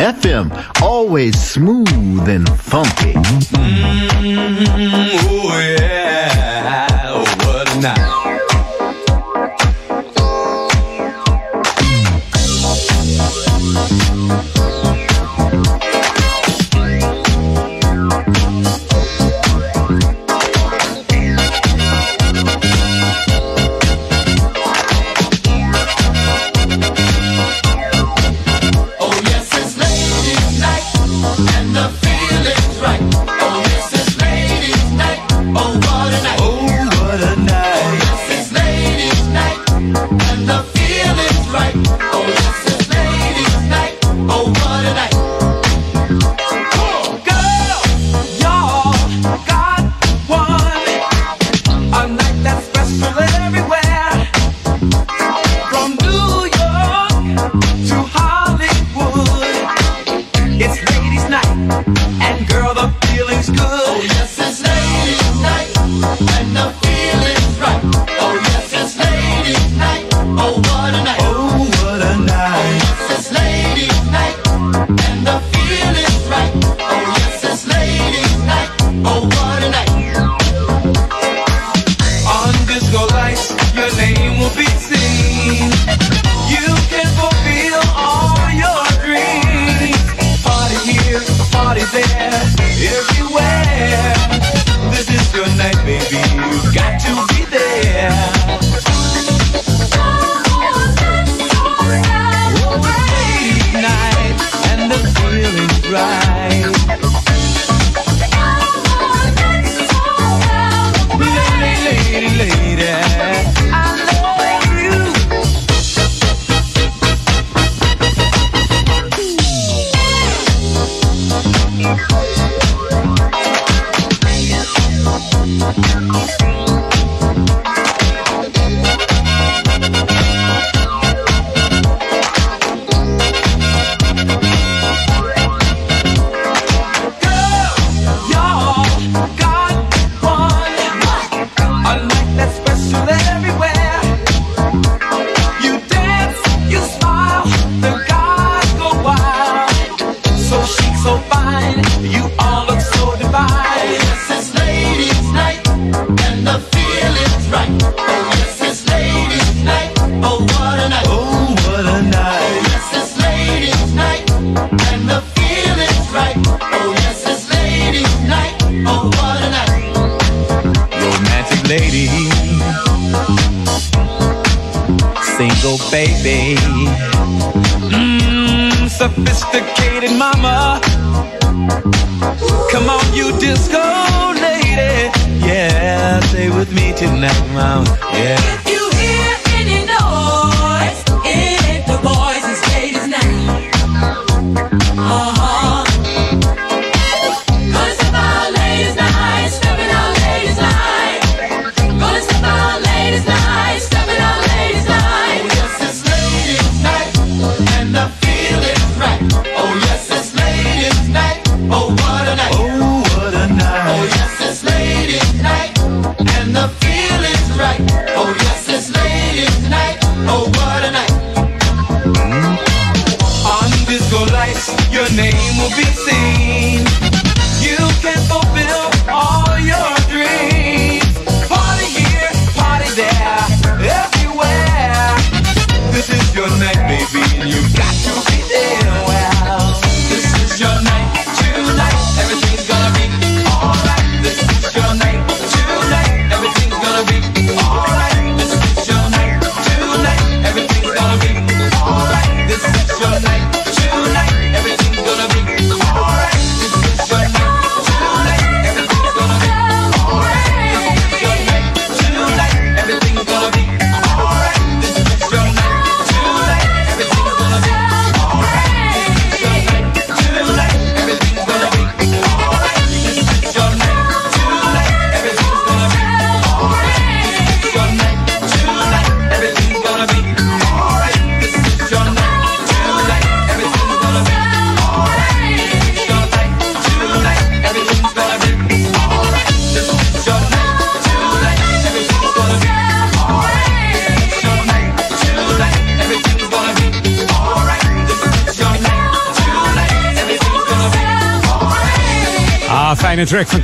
[126.12, 126.43] Bye.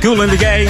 [0.01, 0.65] Cool in the Game.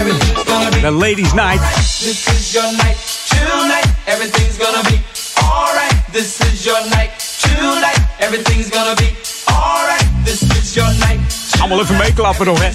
[0.81, 1.61] The Ladies Night.
[2.03, 2.97] This is your night,
[3.29, 3.87] tonight.
[4.05, 4.99] Everything's gonna be
[5.41, 5.95] alright.
[6.11, 7.99] This is your night, tonight.
[8.19, 9.15] Everything's gonna be
[9.47, 10.05] alright.
[10.25, 11.19] This is your night.
[11.59, 12.69] Allemaal even meeklappen nog, hè.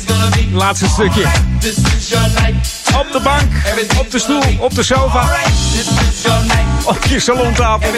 [0.53, 1.27] Laatste stukje.
[1.61, 2.57] This is your night.
[2.99, 3.53] Op de bank,
[3.99, 5.29] op de stoel, op de sofa.
[6.87, 7.91] Op je salontafel.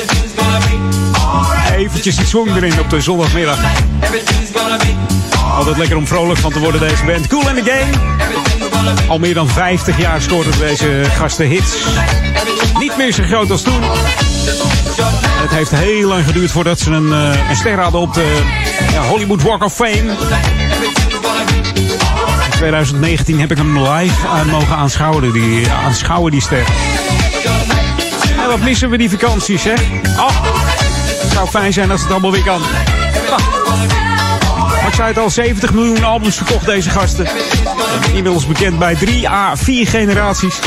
[1.77, 3.59] Eventjes iets swing erin op de zondagmiddag.
[5.57, 7.27] Altijd lekker om vrolijk van te worden deze band.
[7.27, 9.09] Cool in the Game.
[9.09, 11.77] Al meer dan 50 jaar scoorden deze gasten hits.
[12.79, 13.83] Niet meer zo groot als toen.
[15.43, 18.43] Het heeft heel lang geduurd voordat ze een, eh, een ster hadden op de
[18.93, 20.17] ja, Hollywood Walk of Fame.
[22.45, 26.67] In 2019 heb ik hem live aan mogen aanschouwen, die, aanschouwen, die ster.
[28.49, 29.73] En wat missen we die vakanties, hè?
[30.17, 30.45] Oh,
[31.23, 32.63] het zou fijn zijn als het allemaal weer kan.
[33.31, 34.18] Ah.
[34.99, 37.27] Zei het al, 70 miljoen albums verkocht deze gasten.
[38.07, 40.59] Inmiddels bekend bij 3 à 4 generaties.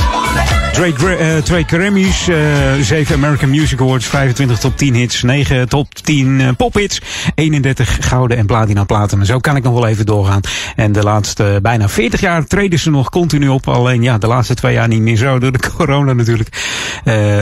[0.74, 2.38] Gra- eh, twee Grammys, eh
[2.82, 7.02] 7 American Music Awards, 25 top 10 hits, 9 top 10 eh, pophits,
[7.36, 9.20] 31 gouden en platina platen.
[9.20, 10.42] En zo kan ik nog wel even doorgaan.
[10.76, 13.68] En de laatste bijna 40 jaar treden ze nog continu op.
[13.68, 16.50] Alleen ja, de laatste twee jaar niet meer zo door de corona natuurlijk.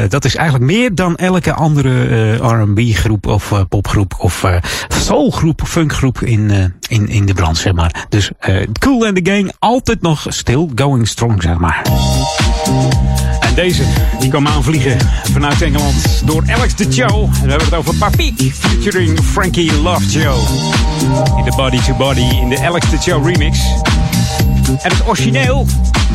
[0.10, 4.46] Dat is eigenlijk meer dan elke andere R&B groep of popgroep of
[4.88, 8.06] soulgroep, funkgroep in, in, in de brand, zeg maar.
[8.10, 11.82] Dus eh, Cool and the Gang altijd nog still going strong, zeg maar.
[13.40, 13.84] En deze,
[14.20, 14.98] die kwam aanvliegen
[15.32, 17.24] vanuit Engeland door Alex de Joe.
[17.24, 20.40] En we hebben het over Papiek featuring Frankie Lovejoe.
[21.38, 23.60] In de Body to Body in de Alex de Joe remix.
[24.82, 25.66] En het origineel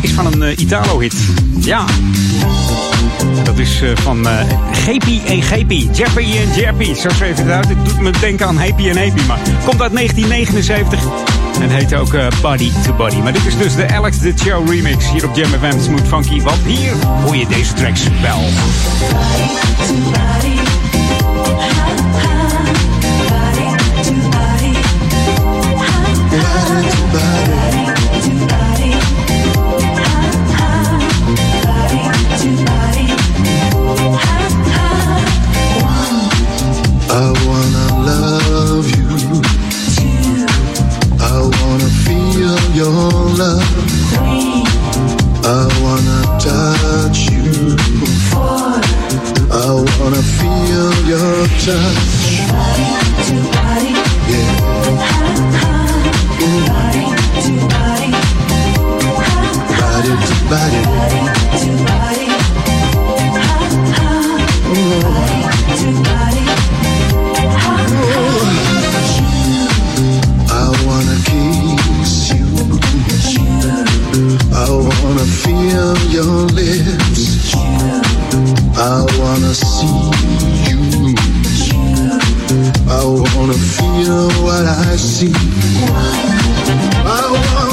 [0.00, 1.14] is van een eh, Italo-hit.
[1.60, 1.84] Ja.
[3.44, 4.32] Dat is eh, van eh
[4.72, 5.90] Gepi en Gepi.
[5.92, 6.94] Jeppy en Jeppy.
[6.94, 7.68] Zo schreef het uit.
[7.68, 9.26] Het doet me denken aan Happy en Happy.
[9.26, 11.01] Maar komt uit 1979.
[11.60, 13.16] En heet ook eh, Body to Body.
[13.16, 15.10] Maar dit is dus de Alex the Show remix.
[15.10, 16.42] Hier op Jam FM Smooth Funky.
[16.42, 16.92] Want hier
[17.24, 18.42] hoor je deze tracks wel.
[37.16, 39.06] I wanna love you.
[41.20, 42.90] I wanna feel your
[43.38, 43.62] love.
[45.46, 47.76] I wanna touch you.
[49.52, 49.70] I
[50.00, 52.42] wanna feel your touch.
[54.28, 54.74] Yeah.
[59.78, 60.80] Body to body.
[61.26, 61.34] I
[76.14, 77.54] your lips.
[78.76, 79.98] I wanna see
[80.70, 81.14] you.
[82.88, 85.34] I wanna feel what I see.
[87.04, 87.63] I wanna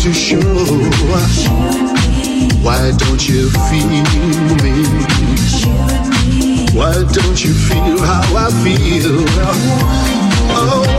[0.00, 0.40] to show.
[2.62, 4.82] Why don't you feel me?
[6.72, 9.24] Why don't you feel how I feel?
[10.52, 10.89] Oh,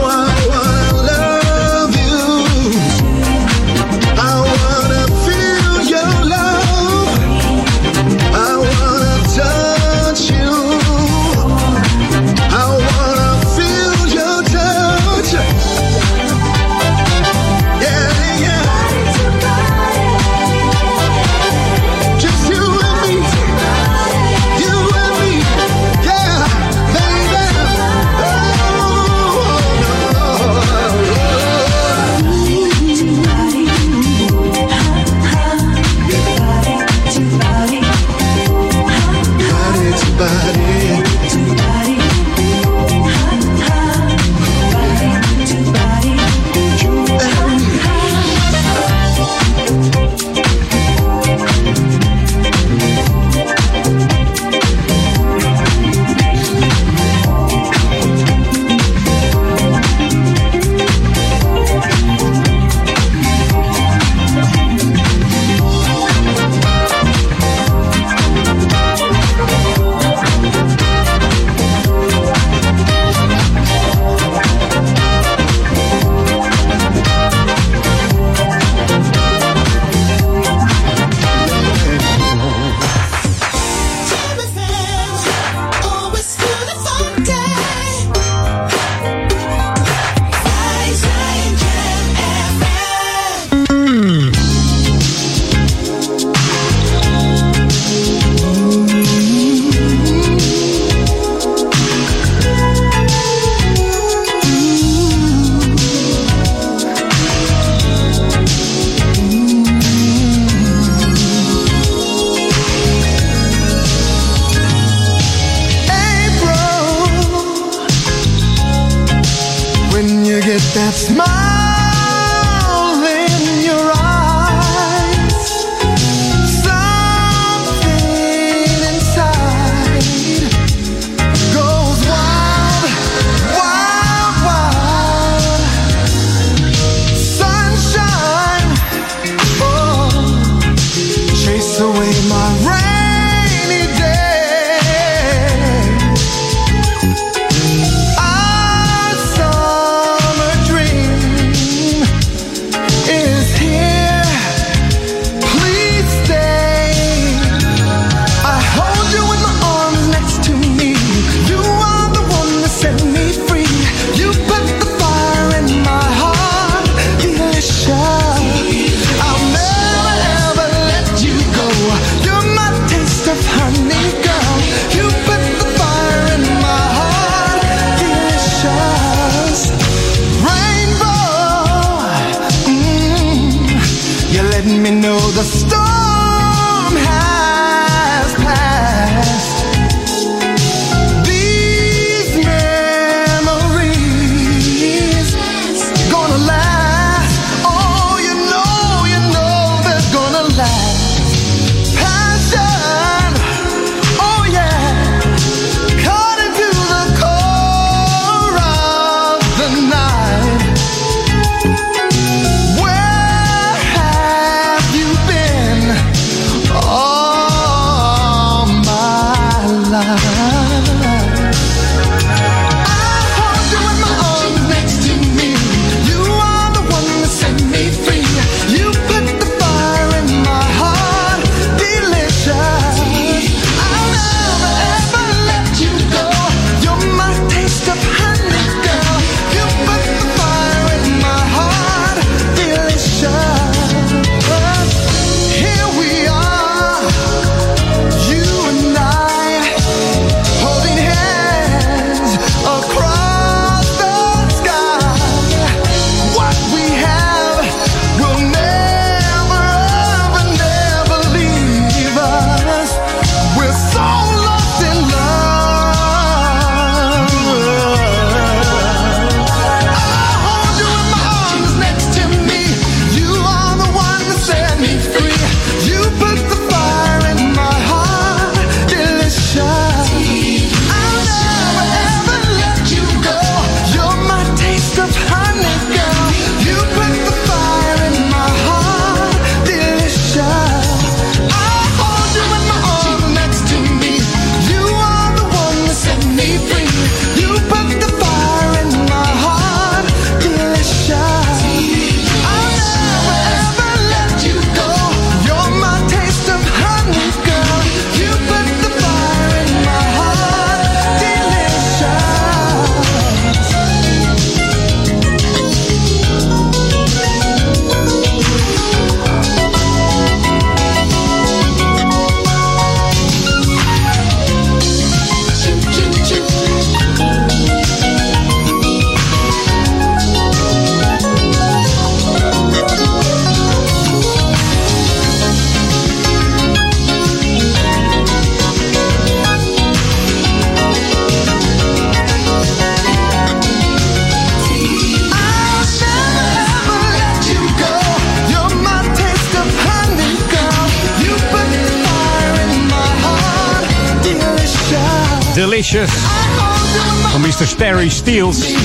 [358.22, 358.58] Steels.
[358.58, 358.78] Ik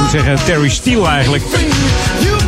[0.00, 1.44] moet zeggen Terry Steele eigenlijk.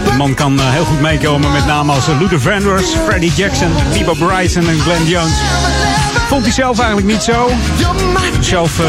[0.04, 3.68] De man kan eh, heel goed meekomen met namen als eh, Luther Vandross, Freddie Jackson,
[3.92, 5.32] Bebo Bryson en Glenn Jones.
[6.28, 7.50] Vond hij zelf eigenlijk niet zo.
[8.40, 8.86] Zelf eh,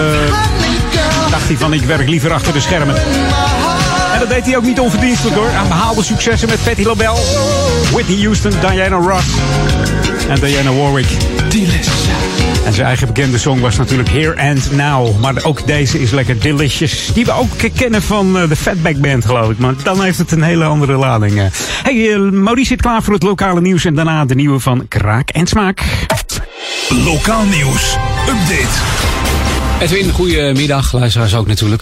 [1.31, 2.95] dacht hij van ik werk liever achter de schermen.
[4.13, 5.49] En dat deed hij ook niet onverdienstelijk hoor.
[5.49, 7.19] Aan behaalde successen met Patti LaBelle,
[7.91, 9.25] Whitney Houston, Diana Ross
[10.27, 11.07] en Diana Warwick.
[11.49, 11.88] Dealers.
[12.69, 15.19] En zijn eigen bekende song was natuurlijk Here and Now.
[15.19, 17.13] Maar ook deze is lekker delicious.
[17.13, 19.57] Die we ook kennen van eh, de Fatback Band, geloof ik.
[19.57, 21.39] Maar dan heeft het een hele andere lading.
[21.39, 21.45] Eh.
[21.83, 23.85] Hey, eh, Maurice zit klaar voor het lokale nieuws.
[23.85, 25.83] En daarna de nieuwe van Kraak en Smaak.
[27.05, 27.97] Lokaal nieuws.
[28.27, 28.77] Update.
[29.79, 30.93] Edwin, goedemiddag.
[30.93, 31.81] Luisteraars ook natuurlijk.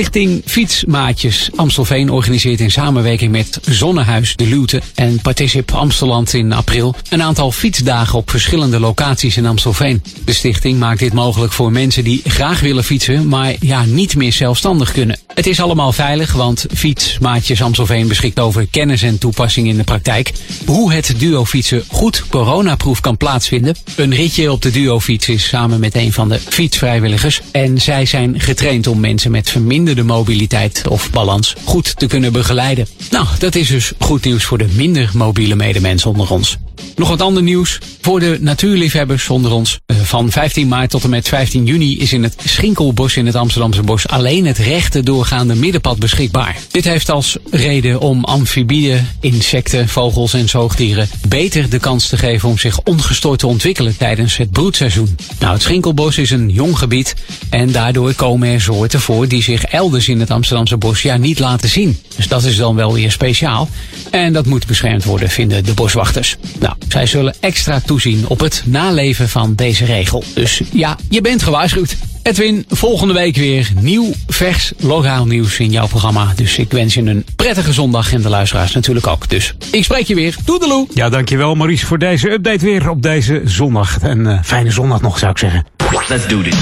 [0.00, 6.94] Stichting Fietsmaatjes Amstelveen organiseert in samenwerking met Zonnehuis de Luwte en Particip Amsteland in april
[7.08, 10.02] een aantal fietsdagen op verschillende locaties in Amstelveen.
[10.24, 14.32] De stichting maakt dit mogelijk voor mensen die graag willen fietsen, maar ja, niet meer
[14.32, 15.18] zelfstandig kunnen.
[15.34, 20.32] Het is allemaal veilig, want Fietsmaatjes Amstelveen beschikt over kennis en toepassing in de praktijk.
[20.66, 23.76] Hoe het duofietsen goed coronaproof kan plaatsvinden.
[23.96, 27.40] Een ritje op de duofiets is samen met een van de fietsvrijwilligers.
[27.52, 32.86] En zij zijn getraind om mensen met verminderde mobiliteit of balans goed te kunnen begeleiden.
[33.10, 36.58] Nou, dat is dus goed nieuws voor de minder mobiele medemensen onder ons.
[36.96, 39.78] Nog wat ander nieuws voor de natuurliefhebbers onder ons.
[39.86, 43.34] Eh, Van 15 maart tot en met 15 juni is in het Schinkelbos in het
[43.34, 46.56] Amsterdamse bos alleen het rechte doorgaande middenpad beschikbaar.
[46.70, 52.48] Dit heeft als reden om amfibieën, insecten, vogels en zoogdieren beter de kans te geven
[52.48, 55.16] om zich ongestoord te ontwikkelen tijdens het broedseizoen.
[55.38, 57.14] Nou, het Schinkelbos is een jong gebied
[57.50, 61.38] en daardoor komen er soorten voor die zich elders in het Amsterdamse bos ja niet
[61.38, 61.98] laten zien.
[62.16, 63.68] Dus dat is dan wel weer speciaal.
[64.10, 66.36] En dat moet beschermd worden, vinden de boswachters.
[66.58, 70.24] Nou, zij zullen extra toezien op het naleven van deze regel.
[70.34, 71.96] Dus ja, je bent gewaarschuwd.
[72.22, 76.32] Edwin, volgende week weer nieuw, vers, lokaal nieuws in jouw programma.
[76.36, 79.28] Dus ik wens je een prettige zondag en de luisteraars natuurlijk ook.
[79.28, 80.36] Dus ik spreek je weer.
[80.44, 80.86] Doedeloe!
[80.94, 83.98] Ja, dankjewel Maurice voor deze update weer op deze zondag.
[83.98, 85.66] En eh, fijne zondag nog, zou ik zeggen.
[86.08, 86.54] Let's do this.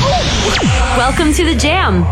[0.96, 2.06] Welcome to the Jam.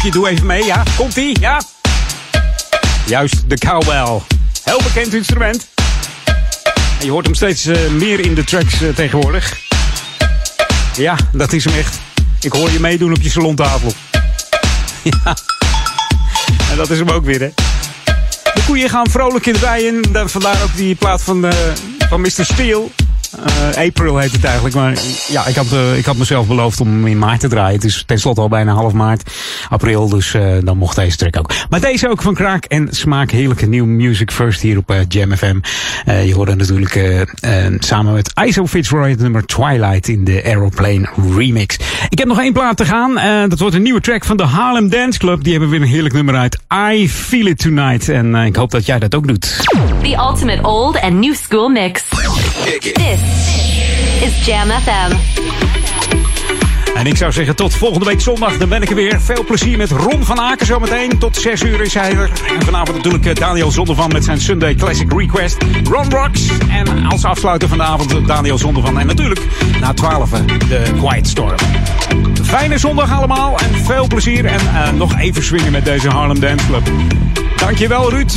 [0.00, 0.82] Pauwtje, doe even mee, ja?
[0.96, 1.60] Komt-ie, ja?
[3.06, 4.20] Juist, de cowbell.
[4.64, 5.68] Heel bekend instrument.
[6.98, 9.56] En je hoort hem steeds eh, meer in de tracks eh, tegenwoordig.
[10.96, 11.98] Ja, dat is hem echt.
[12.40, 13.92] Ik hoor je meedoen op je salontafel.
[15.24, 15.36] ja.
[16.70, 17.48] En dat is hem ook weer, hè?
[18.54, 20.02] De koeien gaan vrolijk in de bijen.
[20.12, 21.58] Daar- Vandaar ook die plaat van, eh,
[22.08, 22.30] van Mr.
[22.44, 22.92] Steel.
[23.38, 24.74] Eh, April heet het eigenlijk.
[24.74, 24.98] Maar
[25.28, 27.74] ja, ik had, eh, ik had mezelf beloofd om in maart te draaien.
[27.74, 29.30] Het is tenslotte al bijna half maart.
[29.68, 31.50] April, dus eh, dan mocht deze track ook.
[31.68, 33.30] Maar deze ook van Kraak en Smaak.
[33.30, 35.58] Heerlijke nieuw music first hier op Jam FM.
[36.04, 37.28] Je hoorde natuurlijk
[37.78, 41.76] samen met ISO Fitzroy het nummer Twilight in de Aeroplane remix.
[42.08, 43.14] Ik heb nog één plaat te gaan.
[43.48, 45.42] Dat wordt een nieuwe track van de Harlem Dance Club.
[45.42, 46.58] Die hebben weer een heerlijk nummer uit.
[46.92, 48.08] I Feel It Tonight.
[48.08, 49.68] En ik hoop dat jij dat ook doet.
[50.02, 52.02] The ultimate old and new school mix.
[54.20, 55.16] Is Jam FM.
[56.94, 58.56] En ik zou zeggen tot volgende week zondag.
[58.56, 59.20] Dan ben ik er weer.
[59.20, 61.18] Veel plezier met Ron van Aken zometeen.
[61.18, 62.30] Tot 6 uur is hij er.
[62.56, 65.56] En vanavond natuurlijk eh, Daniel Zondervan met zijn Sunday Classic Request.
[65.84, 66.48] Ron Rocks.
[66.68, 68.98] En als afsluiter van de avond eh, Daniel Zondervan.
[68.98, 69.40] En natuurlijk
[69.80, 70.30] na 12
[70.68, 71.56] de Quiet Storm.
[72.42, 74.44] Fijne zondag allemaal en veel plezier.
[74.44, 76.90] En eh, nog even swingen met deze Harlem Dance Club.
[77.56, 78.32] Dankjewel Ruud.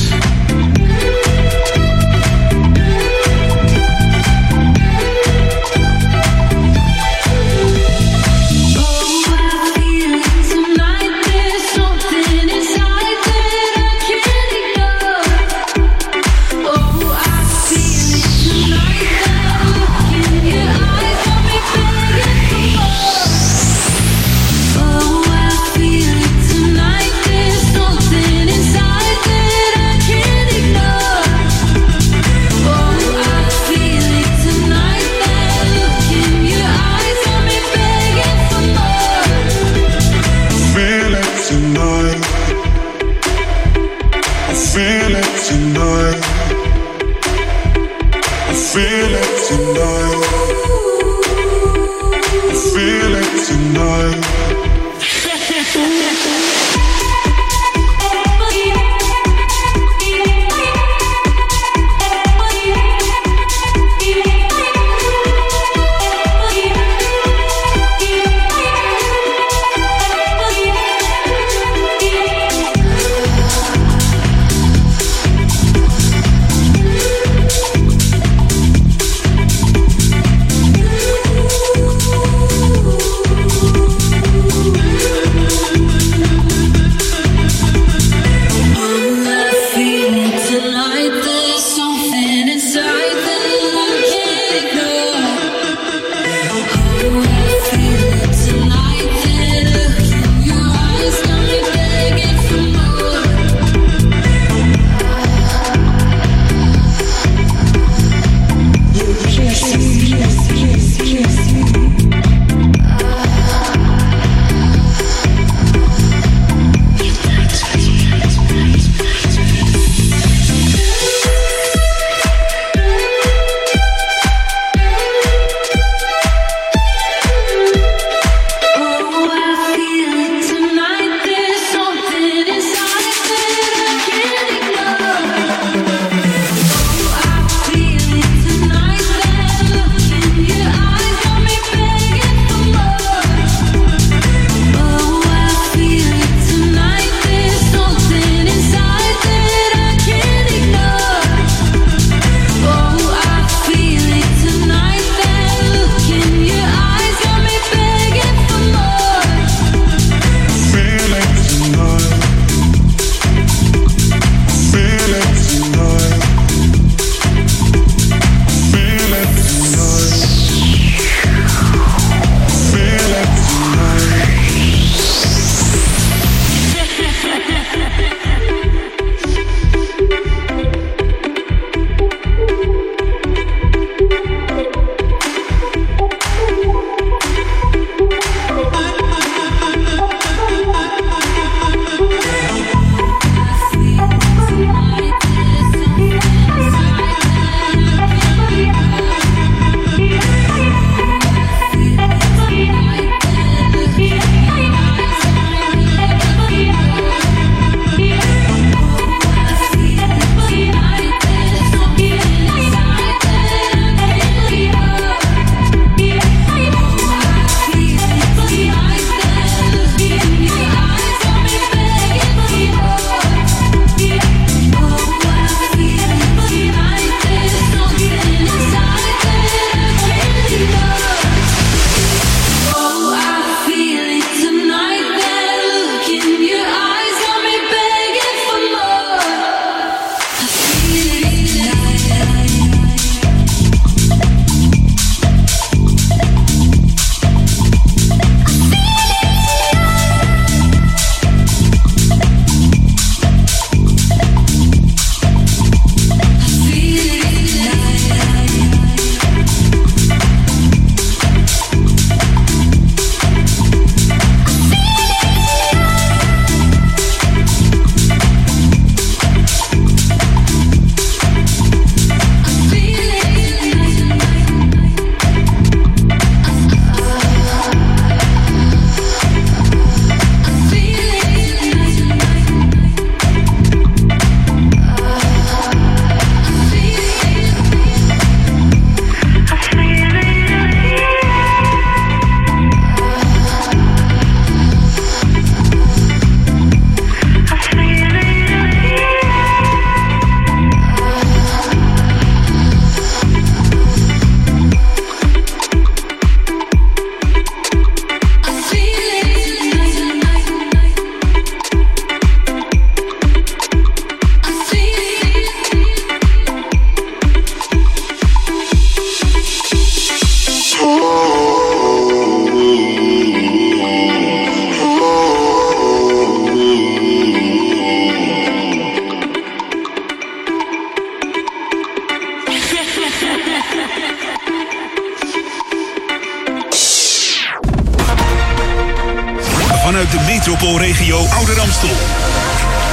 [340.12, 341.90] Metropoolregio Ouder Amstel.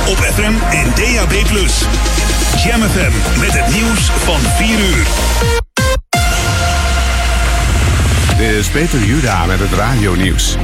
[0.06, 1.32] Op FM en DAB+.
[2.64, 5.06] Jam FM met het nieuws van 4 uur.
[8.36, 10.56] Dit is Peter Juda met het radionieuws.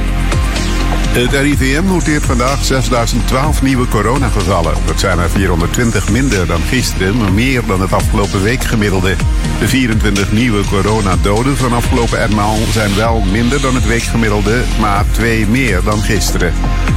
[1.17, 4.73] Het RIVM noteert vandaag 6012 nieuwe coronagevallen.
[4.85, 9.15] Dat zijn er 420 minder dan gisteren, maar meer dan het afgelopen week gemiddelde.
[9.59, 15.47] De 24 nieuwe coronadoden van afgelopen etmaal zijn wel minder dan het weekgemiddelde, maar twee
[15.47, 16.53] meer dan gisteren.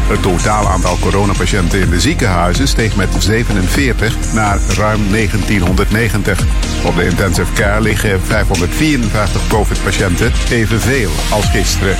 [0.08, 6.44] Het totaal aantal coronapatiënten in de ziekenhuizen steeg met 47 naar ruim 1990.
[6.84, 11.96] Op de intensive care liggen 554 COVID-patiënten, evenveel als gisteren.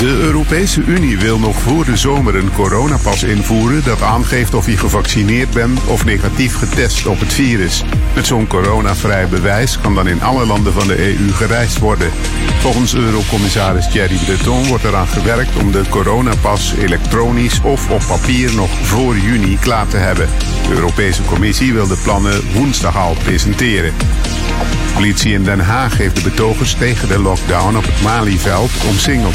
[0.00, 4.76] De Europese Unie wil nog voor de zomer een coronapas invoeren dat aangeeft of je
[4.76, 7.84] gevaccineerd bent of negatief getest op het virus.
[8.14, 12.10] Met zo'n coronavrij bewijs kan dan in alle landen van de EU gereisd worden.
[12.58, 18.70] Volgens Eurocommissaris Thierry Breton wordt eraan gewerkt om de coronapas elektronisch of op papier nog
[18.82, 20.28] voor juni klaar te hebben.
[20.68, 23.92] De Europese Commissie wil de plannen woensdag al presenteren.
[24.94, 29.34] Politie in Den Haag heeft de betogers tegen de lockdown op het Malieveld omsingeld.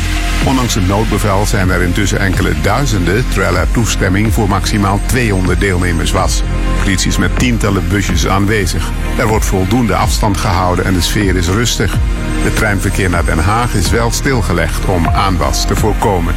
[0.55, 6.11] Ondanks het noodbevel zijn er intussen enkele duizenden, terwijl er toestemming voor maximaal 200 deelnemers
[6.11, 6.43] was.
[6.79, 8.91] Politie is met tientallen busjes aanwezig.
[9.17, 11.97] Er wordt voldoende afstand gehouden en de sfeer is rustig.
[12.43, 16.35] Het treinverkeer naar Den Haag is wel stilgelegd om aanwas te voorkomen.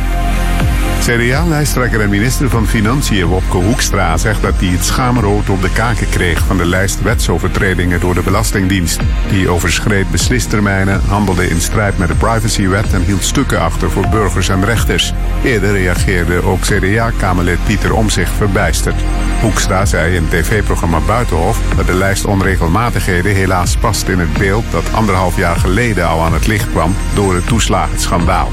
[0.99, 6.09] CDA-lijsttrekker en minister van Financiën Wopke Hoekstra zegt dat hij het schaamrood op de kaken
[6.09, 9.01] kreeg van de lijst wetsovertredingen door de Belastingdienst.
[9.31, 14.49] Die overschreed beslistermijnen, handelde in strijd met de privacywet en hield stukken achter voor burgers
[14.49, 15.13] en rechters.
[15.45, 19.03] Eerder reageerde ook CDA-kamerlid Pieter Omzicht verbijsterd.
[19.41, 24.93] Hoekstra zei in tv-programma Buitenhof dat de lijst onregelmatigheden helaas past in het beeld dat
[24.93, 28.49] anderhalf jaar geleden al aan het licht kwam door het toeslagenschandaal.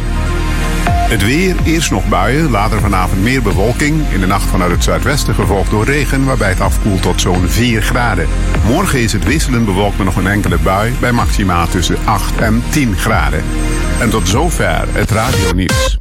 [1.06, 4.10] Het weer, eerst nog buien, later vanavond meer bewolking.
[4.10, 7.82] In de nacht vanuit het zuidwesten gevolgd door regen, waarbij het afkoelt tot zo'n 4
[7.82, 8.27] graden.
[8.65, 12.64] Morgen is het wisselend bewolkt met nog een enkele bui, bij maxima tussen 8 en
[12.69, 13.44] 10 graden.
[13.99, 15.98] En tot zover het radionieuws.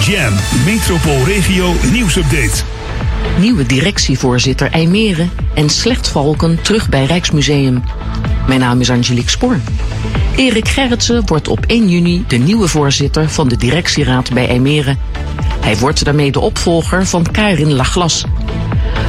[0.00, 0.34] Jam,
[0.64, 2.77] metropoolregio nieuwsupdate.
[3.38, 7.82] Nieuwe directievoorzitter IJmeren en Slechtvalken terug bij Rijksmuseum.
[8.46, 9.56] Mijn naam is Angelique Spoor.
[10.36, 14.98] Erik Gerritsen wordt op 1 juni de nieuwe voorzitter van de directieraad bij IJmeren.
[15.60, 18.24] Hij wordt daarmee de opvolger van Karin Laglas.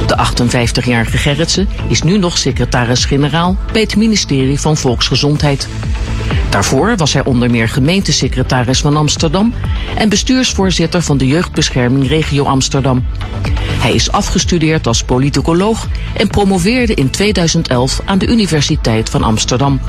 [0.06, 5.68] De 58-jarige Gerritsen is nu nog secretaris-generaal bij het ministerie van Volksgezondheid.
[6.50, 9.54] Daarvoor was hij onder meer gemeentesecretaris van Amsterdam
[9.96, 13.04] en bestuursvoorzitter van de Jeugdbescherming Regio Amsterdam.
[13.80, 19.80] Hij is afgestudeerd als politicoloog en promoveerde in 2011 aan de Universiteit van Amsterdam.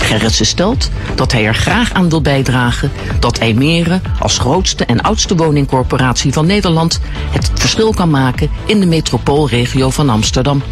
[0.00, 2.90] Gerritsen stelt dat hij er graag aan wil bijdragen
[3.20, 7.00] dat IJmeren als grootste en oudste woningcorporatie van Nederland
[7.30, 10.62] het verschil kan maken in de metropoolregio van Amsterdam.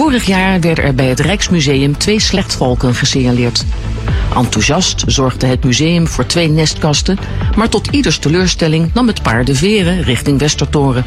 [0.00, 3.64] Vorig jaar werden er bij het Rijksmuseum twee slechtvalken gesignaleerd.
[4.36, 7.18] Enthousiast zorgde het museum voor twee nestkasten,
[7.56, 11.04] maar tot ieders teleurstelling nam het paard de veren richting Westertoren.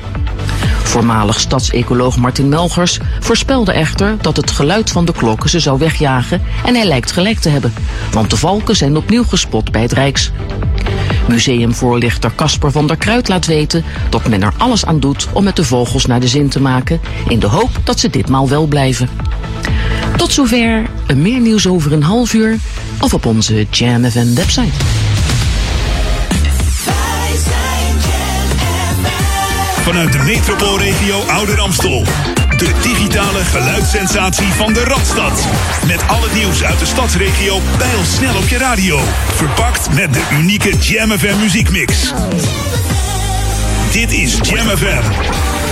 [0.84, 6.42] Voormalig stadsecoloog Martin Melgers voorspelde echter dat het geluid van de klokken ze zou wegjagen
[6.66, 7.74] en hij lijkt gelijk te hebben,
[8.12, 10.32] want de valken zijn opnieuw gespot bij het Rijks.
[11.28, 15.56] Museumvoorlichter Casper van der Kruid laat weten dat men er alles aan doet om met
[15.56, 19.10] de vogels naar de zin te maken, in de hoop dat ze ditmaal wel blijven.
[20.18, 22.58] Tot zover, meer nieuws over een half uur
[23.04, 24.72] of op onze Jam FM website.
[29.82, 32.04] Vanuit de metropoolregio Ouder Amstel.
[32.58, 35.48] De digitale geluidssensatie van de Radstad.
[35.88, 39.00] Met al het nieuws uit de stadsregio pijl snel op je radio.
[39.36, 42.14] Verpakt met de unieke Jam FM muziekmix.
[43.92, 45.63] Dit is Jam FM.